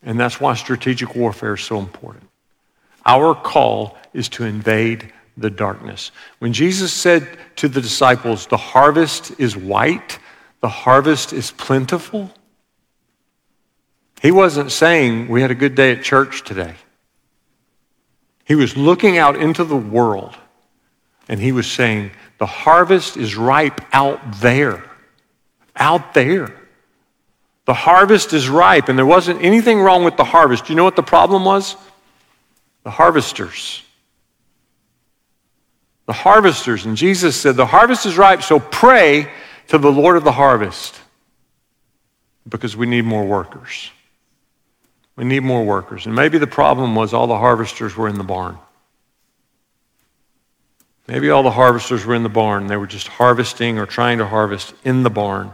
And 0.03 0.19
that's 0.19 0.41
why 0.41 0.55
strategic 0.55 1.15
warfare 1.15 1.55
is 1.55 1.63
so 1.63 1.79
important. 1.79 2.29
Our 3.05 3.35
call 3.35 3.99
is 4.15 4.29
to 4.31 4.45
invade 4.45 5.13
the 5.37 5.51
darkness. 5.51 6.11
When 6.39 6.53
Jesus 6.53 6.93
said 6.93 7.29
to 7.57 7.69
the 7.69 7.81
disciples, 7.81 8.47
The 8.47 8.57
harvest 8.57 9.39
is 9.39 9.57
white, 9.57 10.19
the 10.61 10.69
harvest 10.69 11.33
is 11.33 11.51
plentiful, 11.51 12.31
he 14.23 14.31
wasn't 14.31 14.73
saying 14.73 15.29
we 15.29 15.43
had 15.43 15.51
a 15.51 15.55
good 15.55 15.75
day 15.75 15.93
at 15.93 16.03
church 16.03 16.45
today. 16.45 16.77
He 18.47 18.55
was 18.55 18.77
looking 18.77 19.19
out 19.19 19.37
into 19.37 19.65
the 19.65 19.77
world 19.77 20.35
and 21.29 21.39
he 21.39 21.53
was 21.53 21.71
saying, 21.71 22.13
The 22.39 22.47
harvest 22.47 23.19
is 23.19 23.37
ripe 23.37 23.81
out 23.93 24.41
there 24.41 24.83
out 25.77 26.15
there. 26.15 26.55
The 27.65 27.75
harvest 27.75 28.33
is 28.33 28.49
ripe, 28.49 28.89
and 28.89 28.99
there 28.99 29.07
wasn't 29.07 29.43
anything 29.43 29.81
wrong 29.81 30.05
with 30.05 30.17
the 30.17 30.25
harvest. 30.25 30.67
Do 30.67 30.73
you 30.73 30.77
know 30.77 30.85
what 30.85 30.97
the 30.97 31.03
problem 31.03 31.45
was? 31.45 31.77
The 32.83 32.91
harvesters. 32.91 33.83
The 36.07 36.13
harvesters. 36.13 36.85
And 36.85 36.97
Jesus 36.97 37.37
said, 37.37 37.57
The 37.57 37.67
harvest 37.67 38.05
is 38.07 38.19
ripe, 38.19 38.43
so 38.43 38.59
pray 38.59 39.31
to 39.69 39.79
the 39.79 39.93
Lord 39.93 40.17
of 40.17 40.25
the 40.25 40.33
harvest 40.33 41.01
because 42.49 42.77
we 42.77 42.87
need 42.87 43.05
more 43.05 43.25
workers. 43.25 43.91
We 45.17 45.25
need 45.25 45.41
more 45.41 45.65
workers. 45.65 46.07
And 46.07 46.15
maybe 46.15 46.39
the 46.39 46.47
problem 46.47 46.95
was 46.95 47.13
all 47.13 47.27
the 47.27 47.39
harvesters 47.39 47.97
were 47.97 48.09
in 48.09 48.17
the 48.17 48.25
barn. 48.25 48.59
Maybe 51.07 51.31
all 51.31 51.43
the 51.43 51.51
harvesters 51.51 52.07
were 52.07 52.15
in 52.15 52.23
the 52.23 52.29
barn. 52.29 52.69
They 52.69 52.77
were 52.77 52.87
just 52.87 53.09
harvesting 53.09 53.79
or 53.79 53.87
trying 53.87 54.19
to 54.19 54.27
harvest 54.27 54.73
in 54.85 55.03
the 55.03 55.11
barn. 55.11 55.53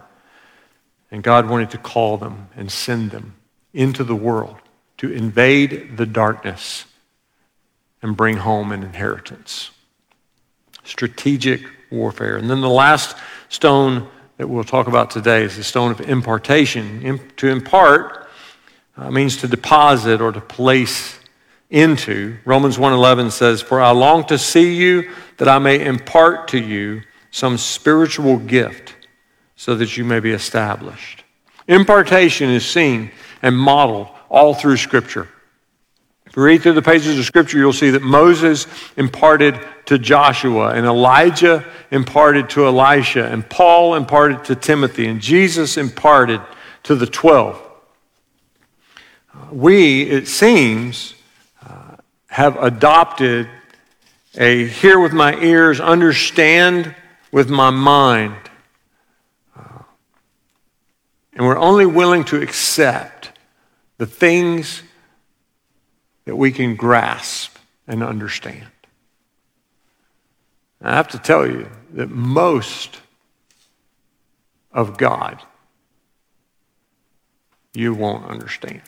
And 1.11 1.23
God 1.23 1.49
wanted 1.49 1.71
to 1.71 1.79
call 1.79 2.19
them 2.19 2.49
and 2.55 2.71
send 2.71 3.11
them 3.11 3.35
into 3.73 4.05
the 4.05 4.15
world 4.15 4.57
to 4.99 5.11
invade 5.11 5.97
the 5.97 6.07
darkness 6.07 6.85
and 8.03 8.17
bring 8.17 8.37
home 8.37 8.73
an 8.73 8.83
inheritance. 8.83 9.71
Strategic 10.85 11.63
warfare. 11.91 12.37
And 12.37 12.49
then 12.49 12.61
the 12.61 12.69
last 12.69 13.17
stone 13.49 14.09
that 14.37 14.49
we'll 14.49 14.65
talk 14.65 14.87
about 14.87 15.11
today 15.11 15.43
is 15.43 15.57
the 15.57 15.65
stone 15.65 15.91
of 15.91 16.01
impartation. 16.03 17.21
To 17.39 17.49
impart 17.49 18.28
uh, 18.99 19.11
means 19.11 19.37
to 19.39 19.49
deposit 19.49 20.21
or 20.21 20.33
to 20.33 20.41
place 20.41 21.19
into. 21.71 22.37
Romans 22.45 22.79
1:11 22.79 23.31
says, 23.31 23.63
"For 23.63 23.81
I 23.81 23.91
long 23.91 24.25
to 24.25 24.39
see 24.39 24.75
you 24.75 25.09
that 25.37 25.49
I 25.49 25.59
may 25.59 25.85
impart 25.85 26.49
to 26.49 26.59
you 26.59 27.03
some 27.31 27.59
spiritual 27.59 28.39
gift 28.39 28.95
so 29.55 29.75
that 29.77 29.97
you 29.97 30.05
may 30.05 30.21
be 30.21 30.33
established." 30.33 31.23
Impartation 31.69 32.51
is 32.51 32.67
seen 32.67 33.11
and 33.43 33.57
modeled 33.57 34.09
all 34.29 34.55
through 34.55 34.79
scripture. 34.79 35.29
If 36.27 36.37
you 36.37 36.43
read 36.43 36.63
through 36.63 36.75
the 36.75 36.83
pages 36.83 37.19
of 37.19 37.25
scripture, 37.25 37.59
you'll 37.59 37.73
see 37.73 37.91
that 37.91 38.03
Moses 38.03 38.67
imparted 38.97 39.59
to 39.87 39.99
Joshua, 39.99 40.71
and 40.71 40.85
Elijah 40.85 41.65
imparted 41.91 42.51
to 42.51 42.67
Elisha, 42.67 43.25
and 43.27 43.49
Paul 43.49 43.95
imparted 43.95 44.45
to 44.45 44.55
Timothy, 44.55 45.07
and 45.07 45.21
Jesus 45.21 45.77
imparted 45.79 46.41
to 46.83 46.95
the 46.95 47.07
12. 47.07 47.68
We, 49.51 50.03
it 50.03 50.29
seems, 50.29 51.15
have 52.39 52.57
adopted 52.63 53.49
a 54.37 54.67
hear 54.67 55.01
with 55.01 55.13
my 55.13 55.35
ears, 55.41 55.81
understand 55.81 56.95
with 57.33 57.49
my 57.51 57.71
mind. 57.71 58.37
Uh, 59.57 59.83
and 61.33 61.47
we're 61.47 61.59
only 61.59 61.87
willing 61.87 62.25
to 62.27 62.41
accept 62.41 63.33
the 63.97 64.07
things 64.07 64.83
that 66.27 66.37
we 66.37 66.53
can 66.53 66.77
grasp 66.77 67.57
and 67.89 68.05
understand. 68.05 68.69
I 70.81 70.95
have 70.95 71.09
to 71.09 71.19
tell 71.19 71.45
you 71.45 71.69
that 71.95 72.09
most 72.09 73.01
of 74.71 74.97
God 74.97 75.43
you 77.75 77.95
won't 77.95 78.27
understand. 78.27 78.83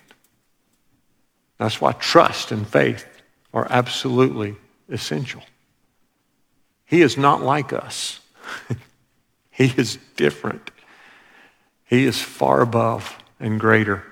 That's 1.60 1.78
why 1.78 1.92
trust 1.92 2.52
and 2.52 2.66
faith 2.66 3.06
are 3.52 3.66
absolutely 3.68 4.56
essential. 4.88 5.42
He 6.86 7.02
is 7.02 7.18
not 7.18 7.42
like 7.42 7.74
us. 7.74 8.20
he 9.50 9.66
is 9.76 9.98
different. 10.16 10.70
He 11.84 12.06
is 12.06 12.18
far 12.18 12.62
above 12.62 13.18
and 13.38 13.60
greater. 13.60 14.02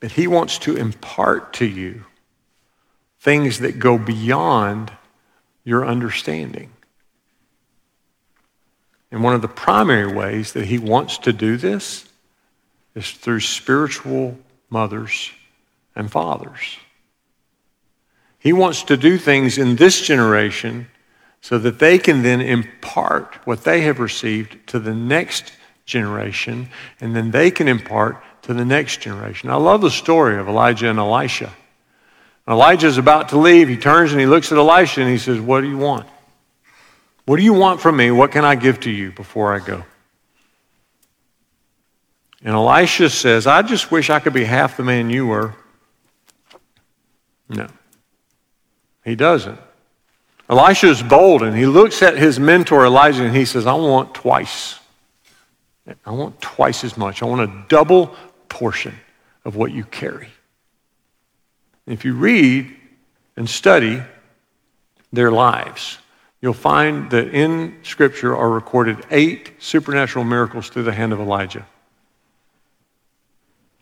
But 0.00 0.12
he 0.12 0.26
wants 0.26 0.58
to 0.58 0.76
impart 0.76 1.54
to 1.54 1.64
you 1.64 2.04
things 3.20 3.60
that 3.60 3.78
go 3.78 3.96
beyond 3.96 4.92
your 5.64 5.86
understanding. 5.86 6.72
And 9.10 9.24
one 9.24 9.34
of 9.34 9.40
the 9.40 9.48
primary 9.48 10.12
ways 10.12 10.52
that 10.52 10.66
he 10.66 10.76
wants 10.76 11.16
to 11.18 11.32
do 11.32 11.56
this 11.56 12.06
is 12.94 13.10
through 13.12 13.40
spiritual 13.40 14.36
mothers 14.70 15.30
and 15.94 16.10
fathers. 16.10 16.78
He 18.38 18.52
wants 18.52 18.84
to 18.84 18.96
do 18.96 19.18
things 19.18 19.58
in 19.58 19.76
this 19.76 20.00
generation 20.00 20.88
so 21.40 21.58
that 21.58 21.78
they 21.78 21.98
can 21.98 22.22
then 22.22 22.40
impart 22.40 23.36
what 23.44 23.64
they 23.64 23.82
have 23.82 24.00
received 24.00 24.66
to 24.68 24.78
the 24.78 24.94
next 24.94 25.52
generation, 25.84 26.68
and 27.00 27.14
then 27.16 27.30
they 27.30 27.50
can 27.50 27.68
impart 27.68 28.22
to 28.42 28.54
the 28.54 28.64
next 28.64 29.00
generation. 29.00 29.50
I 29.50 29.56
love 29.56 29.80
the 29.80 29.90
story 29.90 30.38
of 30.38 30.48
Elijah 30.48 30.88
and 30.88 30.98
Elisha. 30.98 31.52
Elijah 32.46 32.86
is 32.86 32.98
about 32.98 33.30
to 33.30 33.38
leave. 33.38 33.68
He 33.68 33.76
turns 33.76 34.12
and 34.12 34.20
he 34.20 34.26
looks 34.26 34.50
at 34.52 34.58
Elisha 34.58 35.02
and 35.02 35.10
he 35.10 35.18
says, 35.18 35.40
What 35.40 35.60
do 35.60 35.68
you 35.68 35.78
want? 35.78 36.06
What 37.26 37.36
do 37.36 37.42
you 37.42 37.52
want 37.52 37.80
from 37.80 37.96
me? 37.96 38.10
What 38.10 38.32
can 38.32 38.44
I 38.44 38.54
give 38.54 38.80
to 38.80 38.90
you 38.90 39.12
before 39.12 39.54
I 39.54 39.58
go? 39.58 39.84
And 42.42 42.54
Elisha 42.54 43.10
says, 43.10 43.46
I 43.46 43.62
just 43.62 43.90
wish 43.90 44.10
I 44.10 44.20
could 44.20 44.32
be 44.32 44.44
half 44.44 44.76
the 44.76 44.84
man 44.84 45.10
you 45.10 45.26
were. 45.26 45.54
No, 47.48 47.66
he 49.04 49.16
doesn't. 49.16 49.58
Elisha 50.48 50.88
is 50.88 51.02
bold 51.02 51.42
and 51.42 51.56
he 51.56 51.66
looks 51.66 52.02
at 52.02 52.16
his 52.16 52.38
mentor 52.38 52.86
Elijah 52.86 53.24
and 53.24 53.36
he 53.36 53.44
says, 53.44 53.66
I 53.66 53.74
want 53.74 54.14
twice. 54.14 54.78
I 56.04 56.10
want 56.10 56.40
twice 56.40 56.84
as 56.84 56.96
much. 56.96 57.22
I 57.22 57.26
want 57.26 57.40
a 57.40 57.64
double 57.68 58.14
portion 58.48 58.94
of 59.44 59.56
what 59.56 59.72
you 59.72 59.84
carry. 59.84 60.28
If 61.86 62.04
you 62.04 62.14
read 62.14 62.74
and 63.36 63.48
study 63.48 64.02
their 65.12 65.30
lives, 65.30 65.98
you'll 66.40 66.52
find 66.52 67.10
that 67.10 67.34
in 67.34 67.78
Scripture 67.82 68.36
are 68.36 68.50
recorded 68.50 69.04
eight 69.10 69.52
supernatural 69.58 70.24
miracles 70.24 70.68
through 70.68 70.82
the 70.82 70.92
hand 70.92 71.12
of 71.12 71.20
Elijah. 71.20 71.66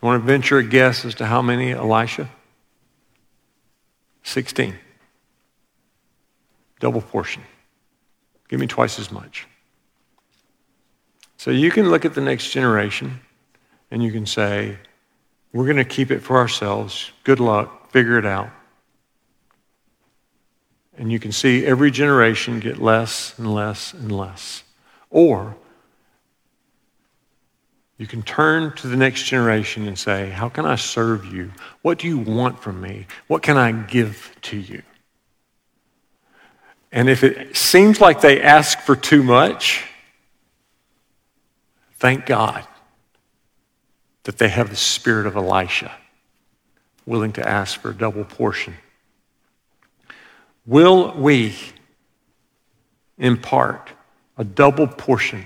You 0.07 0.13
want 0.13 0.23
to 0.23 0.27
venture 0.29 0.59
a 0.59 0.63
guess 0.63 1.05
as 1.05 1.17
to 1.17 1.27
how 1.27 1.43
many 1.43 1.73
Elisha? 1.73 2.31
16. 4.23 4.77
Double 6.79 7.01
portion. 7.01 7.43
Give 8.49 8.61
me 8.61 8.69
twice 8.69 9.01
as 9.01 9.11
much. 9.11 9.49
So 11.39 11.51
you 11.51 11.73
can 11.73 11.91
look 11.91 12.05
at 12.05 12.15
the 12.15 12.21
next 12.21 12.51
generation 12.51 13.19
and 13.91 14.01
you 14.01 14.13
can 14.13 14.27
say, 14.27 14.79
we're 15.53 15.65
going 15.65 15.77
to 15.77 15.85
keep 15.85 16.13
it 16.13 16.21
for 16.21 16.37
ourselves. 16.37 17.11
Good 17.25 17.41
luck. 17.41 17.91
Figure 17.91 18.17
it 18.17 18.27
out. 18.27 18.51
And 20.97 21.11
you 21.11 21.19
can 21.19 21.33
see 21.33 21.67
every 21.67 21.91
generation 21.91 22.61
get 22.61 22.79
less 22.79 23.37
and 23.41 23.53
less 23.53 23.93
and 23.93 24.13
less. 24.13 24.63
Or 25.11 25.57
you 27.99 28.07
can 28.07 28.23
turn 28.23 28.75
to 28.77 28.89
the 28.89 28.97
next 28.97 29.25
generation 29.25 29.89
and 29.89 29.99
say, 29.99 30.31
How 30.31 30.49
can 30.49 30.67
I 30.67 30.77
serve 30.77 31.25
you? 31.27 31.53
What 31.83 31.99
do 31.99 32.09
you 32.09 32.19
want 32.19 32.61
from 32.63 32.81
me? 32.81 33.07
What 33.27 33.43
can 33.43 33.57
I 33.57 33.73
give 33.73 34.37
to 34.43 34.57
you? 34.57 34.83
And 36.93 37.09
if 37.09 37.25
it 37.25 37.57
seems 37.57 38.01
like 38.01 38.21
they 38.21 38.41
ask 38.41 38.79
for 38.81 38.97
too 38.97 39.23
much, 39.23 39.85
thank 41.99 42.27
God 42.27 42.67
that 44.25 44.39
they 44.39 44.49
have 44.49 44.71
the 44.71 44.77
spirit 44.77 45.27
of 45.27 45.37
Elisha, 45.37 45.93
willing 47.07 47.33
to 47.33 47.49
ask 47.49 47.81
for 47.81 47.91
a 47.91 47.95
double 47.95 48.25
portion. 48.25 48.75
Will 50.67 51.15
we 51.15 51.55
impart 53.19 53.91
a 54.37 54.45
double 54.45 54.87
portion 54.87 55.45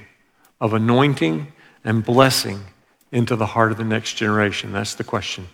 of 0.61 0.73
anointing? 0.73 1.53
And 1.85 2.05
blessing 2.05 2.65
into 3.13 3.37
the 3.37 3.47
heart 3.47 3.73
of 3.73 3.79
the 3.79 3.85
next 3.85 4.15
generation? 4.15 4.73
That's 4.73 4.95
the 4.95 5.05
question. 5.05 5.49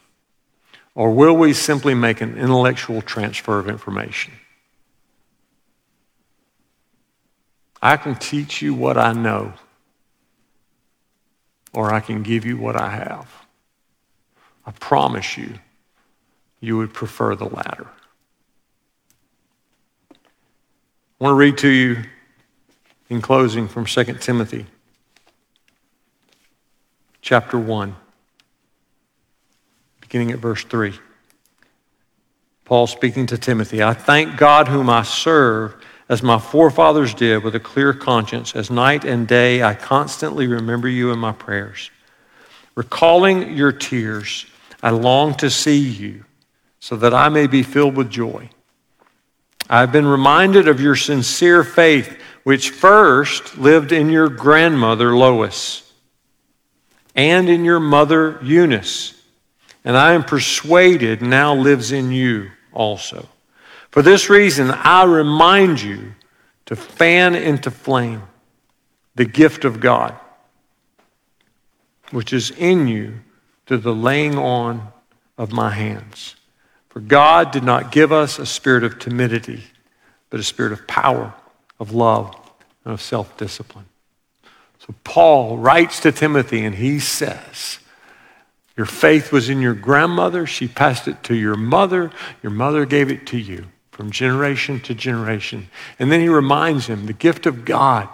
Or 0.95 1.13
will 1.13 1.37
we 1.37 1.53
simply 1.53 1.95
make 1.95 2.21
an 2.21 2.39
intellectual 2.39 3.03
transfer 3.03 3.59
of 3.59 3.69
information? 3.69 4.33
I 7.83 7.97
can 7.97 8.15
teach 8.15 8.63
you 8.63 8.75
what 8.75 8.97
I 8.97 9.13
know, 9.13 9.53
or 11.73 11.93
I 11.93 12.01
can 12.01 12.23
give 12.23 12.47
you 12.47 12.57
what 12.57 12.75
I 12.75 12.89
have. 12.89 13.31
I 14.65 14.73
promise 14.73 15.37
you, 15.37 15.55
you 16.61 16.79
would 16.79 16.95
prefer 16.95 17.35
the 17.37 17.45
latter. 17.45 17.87
I 20.11 21.25
want 21.25 21.33
to 21.33 21.37
read 21.37 21.59
to 21.59 21.69
you 21.69 22.05
in 23.09 23.21
closing 23.21 23.69
from 23.69 23.85
2 23.85 24.05
Timothy 24.15 24.67
chapter 27.27 27.59
1, 27.59 27.97
beginning 30.01 30.31
at 30.31 30.39
verse 30.39 30.63
3. 30.63 30.95
Paul 32.65 32.87
speaking 32.87 33.27
to 33.27 33.37
Timothy 33.37 33.83
I 33.83 33.95
thank 33.95 34.37
God, 34.37 34.69
whom 34.69 34.89
I 34.89 35.03
serve 35.03 35.75
as 36.09 36.23
my 36.23 36.39
forefathers 36.39 37.15
did 37.15 37.43
with 37.43 37.57
a 37.57 37.61
clear 37.61 37.93
conscience. 37.93 38.55
As 38.55 38.71
night 38.71 39.05
and 39.05 39.27
day, 39.27 39.61
I 39.61 39.75
constantly 39.75 40.47
remember 40.47 40.89
you 40.89 41.11
in 41.11 41.19
my 41.19 41.33
prayers. 41.33 41.91
Recalling 42.77 43.57
your 43.57 43.73
tears, 43.73 44.47
I 44.81 44.91
long 44.91 45.35
to 45.39 45.51
see 45.51 45.81
you 45.81 46.25
so 46.79 46.95
that 46.95 47.13
I 47.13 47.29
may 47.29 47.49
be 47.49 47.65
filled 47.65 47.97
with 47.97 48.09
joy. 48.09 48.51
I've 49.69 49.91
been 49.91 50.07
reminded 50.07 50.69
of 50.69 50.81
your 50.81 50.95
sincere 50.95 51.65
faith, 51.65 52.21
which 52.45 52.71
first 52.71 53.59
lived 53.59 53.91
in 53.91 54.11
your 54.11 54.29
grandmother 54.29 55.17
Lois 55.17 55.86
and 57.17 57.49
in 57.49 57.65
your 57.65 57.81
mother 57.81 58.39
Eunice, 58.43 59.15
and 59.85 59.97
I 59.97 60.13
am 60.13 60.23
persuaded 60.23 61.23
now 61.23 61.55
lives 61.55 61.91
in 61.91 62.13
you 62.13 62.51
also. 62.73 63.27
For 63.91 64.03
this 64.03 64.29
reason, 64.29 64.71
I 64.71 65.05
remind 65.05 65.81
you 65.81 66.15
to 66.67 66.77
fan 66.77 67.35
into 67.35 67.71
flame 67.71 68.23
the 69.15 69.25
gift 69.25 69.65
of 69.65 69.81
God, 69.81 70.15
which 72.11 72.35
is 72.35 72.51
in 72.51 72.87
you 72.87 73.21
through 73.67 73.79
the 73.79 73.95
laying 73.95 74.37
on 74.37 74.89
of 75.39 75.53
my 75.53 75.71
hands. 75.71 76.37
For 76.91 77.01
God 77.01 77.51
did 77.51 77.65
not 77.65 77.93
give 77.93 78.13
us 78.13 78.39
a 78.39 78.47
spirit 78.47 78.85
of 78.85 78.99
timidity, 78.99 79.65
but 80.29 80.41
a 80.41 80.43
spirit 80.43 80.73
of 80.73 80.87
power, 80.87 81.33
of 81.81 81.93
love, 81.93 82.35
and 82.85 82.93
of 82.93 83.01
self 83.01 83.37
discipline. 83.37 83.87
So 84.87 84.95
Paul 85.03 85.59
writes 85.59 86.01
to 86.01 86.13
Timothy 86.13 86.65
and 86.65 86.75
he 86.75 87.01
says, 87.01 87.79
Your 88.77 88.87
faith 88.87 89.33
was 89.33 89.49
in 89.49 89.61
your 89.61 89.75
grandmother. 89.75 90.47
She 90.47 90.69
passed 90.69 91.09
it 91.09 91.23
to 91.25 91.35
your 91.35 91.57
mother. 91.57 92.13
Your 92.43 92.53
mother 92.53 92.87
gave 92.87 93.11
it 93.11 93.27
to 93.29 93.39
you 93.39 93.67
from 93.91 94.11
generation 94.11 94.79
to 94.81 94.95
generation. 94.95 95.69
And 95.99 96.13
then 96.13 96.21
he 96.21 96.29
reminds 96.29 96.87
him 96.87 97.07
the 97.07 97.13
gift 97.13 97.47
of 97.47 97.65
God 97.65 98.09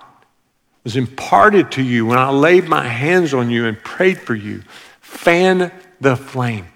was 0.85 0.97
imparted 0.97 1.71
to 1.73 1.83
you 1.83 2.07
when 2.07 2.19
I 2.19 2.31
laid 2.31 2.69
my 2.69 2.87
hands 2.87 3.35
on 3.35 3.51
you 3.51 3.67
and 3.67 3.79
prayed 3.83 4.21
for 4.21 4.35
you. 4.35 4.63
Fan 5.01 5.71
the 6.01 6.17
flame. 6.17 6.67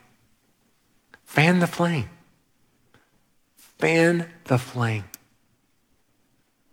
Fan 1.25 1.59
the 1.59 1.67
flame. 1.67 2.09
Fan 3.57 4.29
the 4.45 4.59
flame. 4.59 5.05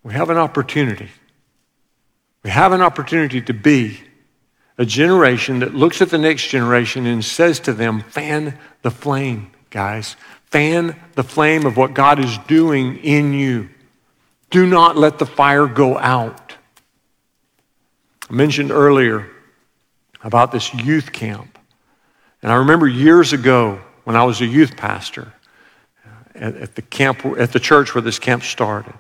We 0.03 0.13
have 0.13 0.29
an 0.29 0.37
opportunity. 0.37 1.09
We 2.43 2.49
have 2.49 2.73
an 2.73 2.81
opportunity 2.81 3.41
to 3.41 3.53
be 3.53 4.01
a 4.77 4.85
generation 4.85 5.59
that 5.59 5.73
looks 5.73 6.01
at 6.01 6.09
the 6.09 6.17
next 6.17 6.47
generation 6.47 7.05
and 7.05 7.23
says 7.23 7.59
to 7.61 7.73
them, 7.73 8.01
fan 8.01 8.57
the 8.81 8.91
flame, 8.91 9.51
guys. 9.69 10.15
Fan 10.45 10.99
the 11.13 11.23
flame 11.23 11.65
of 11.65 11.77
what 11.77 11.93
God 11.93 12.19
is 12.19 12.37
doing 12.47 12.97
in 12.97 13.33
you. 13.33 13.69
Do 14.49 14.67
not 14.67 14.97
let 14.97 15.19
the 15.19 15.25
fire 15.25 15.67
go 15.67 15.97
out. 15.97 16.55
I 18.29 18.33
mentioned 18.33 18.71
earlier 18.71 19.29
about 20.23 20.51
this 20.51 20.73
youth 20.73 21.11
camp. 21.11 21.57
And 22.41 22.51
I 22.51 22.55
remember 22.55 22.87
years 22.87 23.33
ago 23.33 23.79
when 24.03 24.15
I 24.15 24.23
was 24.25 24.41
a 24.41 24.45
youth 24.45 24.75
pastor 24.75 25.33
at, 26.35 26.55
at 26.55 26.75
the 26.75 26.81
camp, 26.81 27.25
at 27.37 27.53
the 27.53 27.59
church 27.59 27.95
where 27.95 28.01
this 28.01 28.19
camp 28.19 28.43
started. 28.43 28.95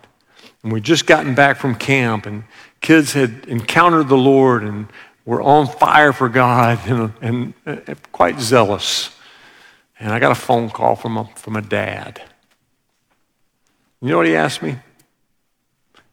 And 0.63 0.71
we'd 0.71 0.83
just 0.83 1.05
gotten 1.05 1.35
back 1.35 1.57
from 1.57 1.75
camp, 1.75 2.25
and 2.25 2.45
kids 2.83 3.13
had 3.13 3.45
encountered 3.47 4.09
the 4.09 4.17
Lord 4.17 4.61
and 4.61 4.87
were 5.25 5.41
on 5.41 5.67
fire 5.67 6.13
for 6.13 6.29
God 6.29 6.79
and, 6.85 7.13
and, 7.21 7.53
and 7.65 8.11
quite 8.11 8.39
zealous. 8.39 9.09
And 9.99 10.11
I 10.11 10.19
got 10.19 10.31
a 10.31 10.35
phone 10.35 10.69
call 10.69 10.95
from 10.95 11.17
a, 11.17 11.25
from 11.35 11.55
a 11.55 11.61
dad. 11.61 12.21
You 14.01 14.09
know 14.09 14.17
what 14.17 14.27
he 14.27 14.35
asked 14.35 14.61
me? 14.61 14.77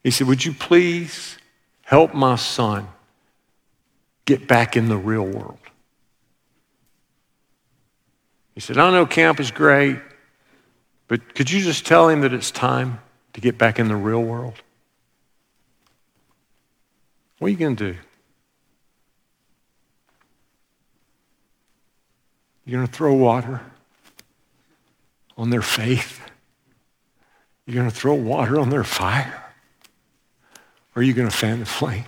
He 0.05 0.13
said, 0.13 0.29
Would 0.29 0.45
you 0.45 0.53
please 0.55 1.37
help 1.83 2.15
my 2.15 2.37
son 2.37 2.87
get 4.25 4.47
back 4.47 4.77
in 4.77 4.89
the 4.89 4.97
real 4.97 5.25
world? 5.27 5.59
He 8.55 8.61
said, 8.61 8.79
I 8.79 8.91
know 8.91 9.07
camp 9.07 9.41
is 9.41 9.51
great, 9.51 9.99
but 11.09 11.35
could 11.35 11.51
you 11.51 11.61
just 11.61 11.85
tell 11.85 12.09
him 12.09 12.21
that 12.21 12.33
it's 12.33 12.53
time 12.53 13.01
to 13.33 13.41
get 13.41 13.59
back 13.59 13.81
in 13.81 13.89
the 13.89 13.97
real 13.97 14.23
world? 14.23 14.55
What 17.41 17.47
are 17.47 17.51
you 17.53 17.57
going 17.57 17.77
to 17.77 17.93
do? 17.95 17.99
You're 22.67 22.79
going 22.79 22.87
to 22.87 22.93
throw 22.93 23.15
water 23.15 23.63
on 25.39 25.49
their 25.49 25.63
faith? 25.63 26.21
You're 27.65 27.77
going 27.77 27.89
to 27.89 27.97
throw 27.97 28.13
water 28.13 28.61
on 28.61 28.69
their 28.69 28.85
fire? 28.85 29.43
Or 30.95 31.01
are 31.01 31.03
you 31.03 31.15
going 31.15 31.31
to 31.31 31.35
fan 31.35 31.61
the 31.61 31.67
flame? 31.67 32.05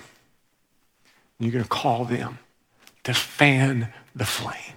You're 1.40 1.50
going 1.50 1.64
to 1.64 1.70
call 1.70 2.04
them 2.04 2.38
to 3.04 3.14
fan 3.14 3.90
the 4.14 4.26
flame 4.26 4.76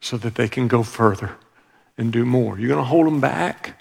so 0.00 0.16
that 0.16 0.36
they 0.36 0.48
can 0.48 0.68
go 0.68 0.82
further 0.82 1.36
and 1.98 2.10
do 2.10 2.24
more. 2.24 2.58
You're 2.58 2.68
going 2.68 2.80
to 2.80 2.88
hold 2.88 3.06
them 3.06 3.20
back? 3.20 3.78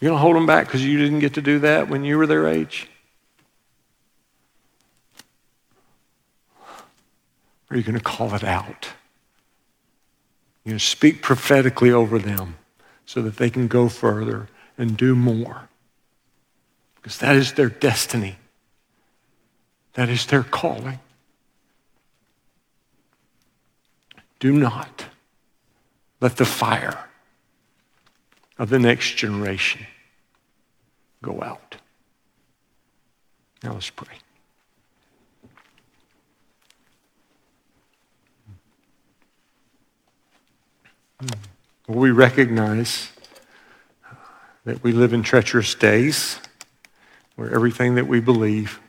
You're 0.00 0.08
going 0.08 0.18
to 0.18 0.22
hold 0.22 0.36
them 0.36 0.46
back 0.46 0.68
because 0.68 0.82
you 0.82 0.96
didn't 0.96 1.18
get 1.18 1.34
to 1.34 1.42
do 1.42 1.58
that 1.58 1.90
when 1.90 2.02
you 2.02 2.16
were 2.16 2.26
their 2.26 2.48
age? 2.48 2.88
Are 7.72 7.76
you 7.76 7.82
going 7.82 7.96
to 7.96 8.04
call 8.04 8.34
it 8.34 8.44
out? 8.44 8.90
You're 10.62 10.72
going 10.72 10.78
to 10.78 10.84
speak 10.84 11.22
prophetically 11.22 11.90
over 11.90 12.18
them 12.18 12.56
so 13.06 13.22
that 13.22 13.38
they 13.38 13.48
can 13.48 13.66
go 13.66 13.88
further 13.88 14.48
and 14.76 14.94
do 14.94 15.14
more. 15.14 15.70
Because 16.96 17.16
that 17.18 17.34
is 17.34 17.54
their 17.54 17.70
destiny. 17.70 18.36
That 19.94 20.10
is 20.10 20.26
their 20.26 20.42
calling. 20.42 20.98
Do 24.38 24.52
not 24.52 25.06
let 26.20 26.36
the 26.36 26.44
fire 26.44 27.08
of 28.58 28.68
the 28.68 28.78
next 28.78 29.16
generation 29.16 29.86
go 31.22 31.42
out. 31.42 31.76
Now 33.62 33.72
let's 33.72 33.88
pray. 33.88 34.21
We 41.88 42.10
recognize 42.10 43.10
uh, 44.08 44.14
that 44.64 44.82
we 44.82 44.92
live 44.92 45.12
in 45.12 45.22
treacherous 45.22 45.74
days 45.74 46.38
where 47.36 47.52
everything 47.52 47.96
that 47.96 48.06
we 48.06 48.20
believe, 48.20 48.80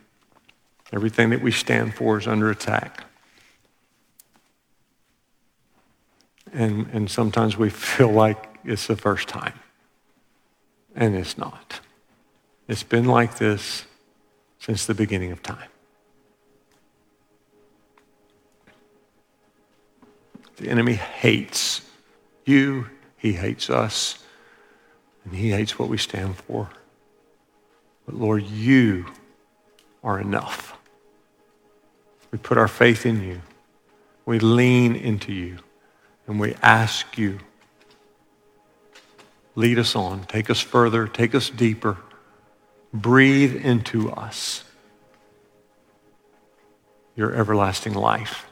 everything 0.92 1.30
that 1.30 1.42
we 1.42 1.50
stand 1.50 1.94
for 1.94 2.18
is 2.18 2.26
under 2.26 2.50
attack. 2.50 3.04
And, 6.52 6.86
and 6.92 7.10
sometimes 7.10 7.56
we 7.56 7.68
feel 7.70 8.10
like 8.10 8.58
it's 8.64 8.86
the 8.86 8.96
first 8.96 9.28
time. 9.28 9.58
And 10.94 11.16
it's 11.16 11.36
not. 11.36 11.80
It's 12.68 12.84
been 12.84 13.06
like 13.06 13.38
this 13.38 13.84
since 14.60 14.86
the 14.86 14.94
beginning 14.94 15.32
of 15.32 15.42
time. 15.42 15.68
The 20.56 20.68
enemy 20.68 20.94
hates 20.94 21.82
you, 22.44 22.88
he 23.16 23.32
hates 23.32 23.70
us, 23.70 24.18
and 25.24 25.34
he 25.34 25.50
hates 25.50 25.78
what 25.78 25.88
we 25.88 25.98
stand 25.98 26.36
for. 26.36 26.68
But 28.06 28.14
Lord, 28.16 28.44
you 28.44 29.06
are 30.02 30.20
enough. 30.20 30.76
We 32.30 32.38
put 32.38 32.58
our 32.58 32.68
faith 32.68 33.06
in 33.06 33.22
you. 33.22 33.40
We 34.26 34.38
lean 34.38 34.94
into 34.94 35.32
you. 35.32 35.58
And 36.26 36.40
we 36.40 36.54
ask 36.62 37.18
you, 37.18 37.38
lead 39.54 39.78
us 39.78 39.94
on, 39.94 40.24
take 40.24 40.50
us 40.50 40.60
further, 40.60 41.06
take 41.06 41.34
us 41.34 41.50
deeper, 41.50 41.98
breathe 42.92 43.54
into 43.56 44.10
us 44.10 44.64
your 47.14 47.34
everlasting 47.34 47.94
life. 47.94 48.46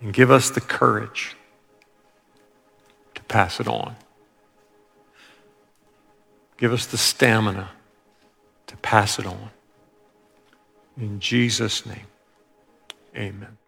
And 0.00 0.12
give 0.12 0.30
us 0.30 0.50
the 0.50 0.60
courage 0.60 1.36
pass 3.28 3.60
it 3.60 3.68
on. 3.68 3.96
Give 6.56 6.72
us 6.72 6.86
the 6.86 6.98
stamina 6.98 7.70
to 8.66 8.76
pass 8.78 9.18
it 9.18 9.26
on. 9.26 9.50
In 10.96 11.18
Jesus' 11.18 11.84
name, 11.84 12.06
amen. 13.16 13.58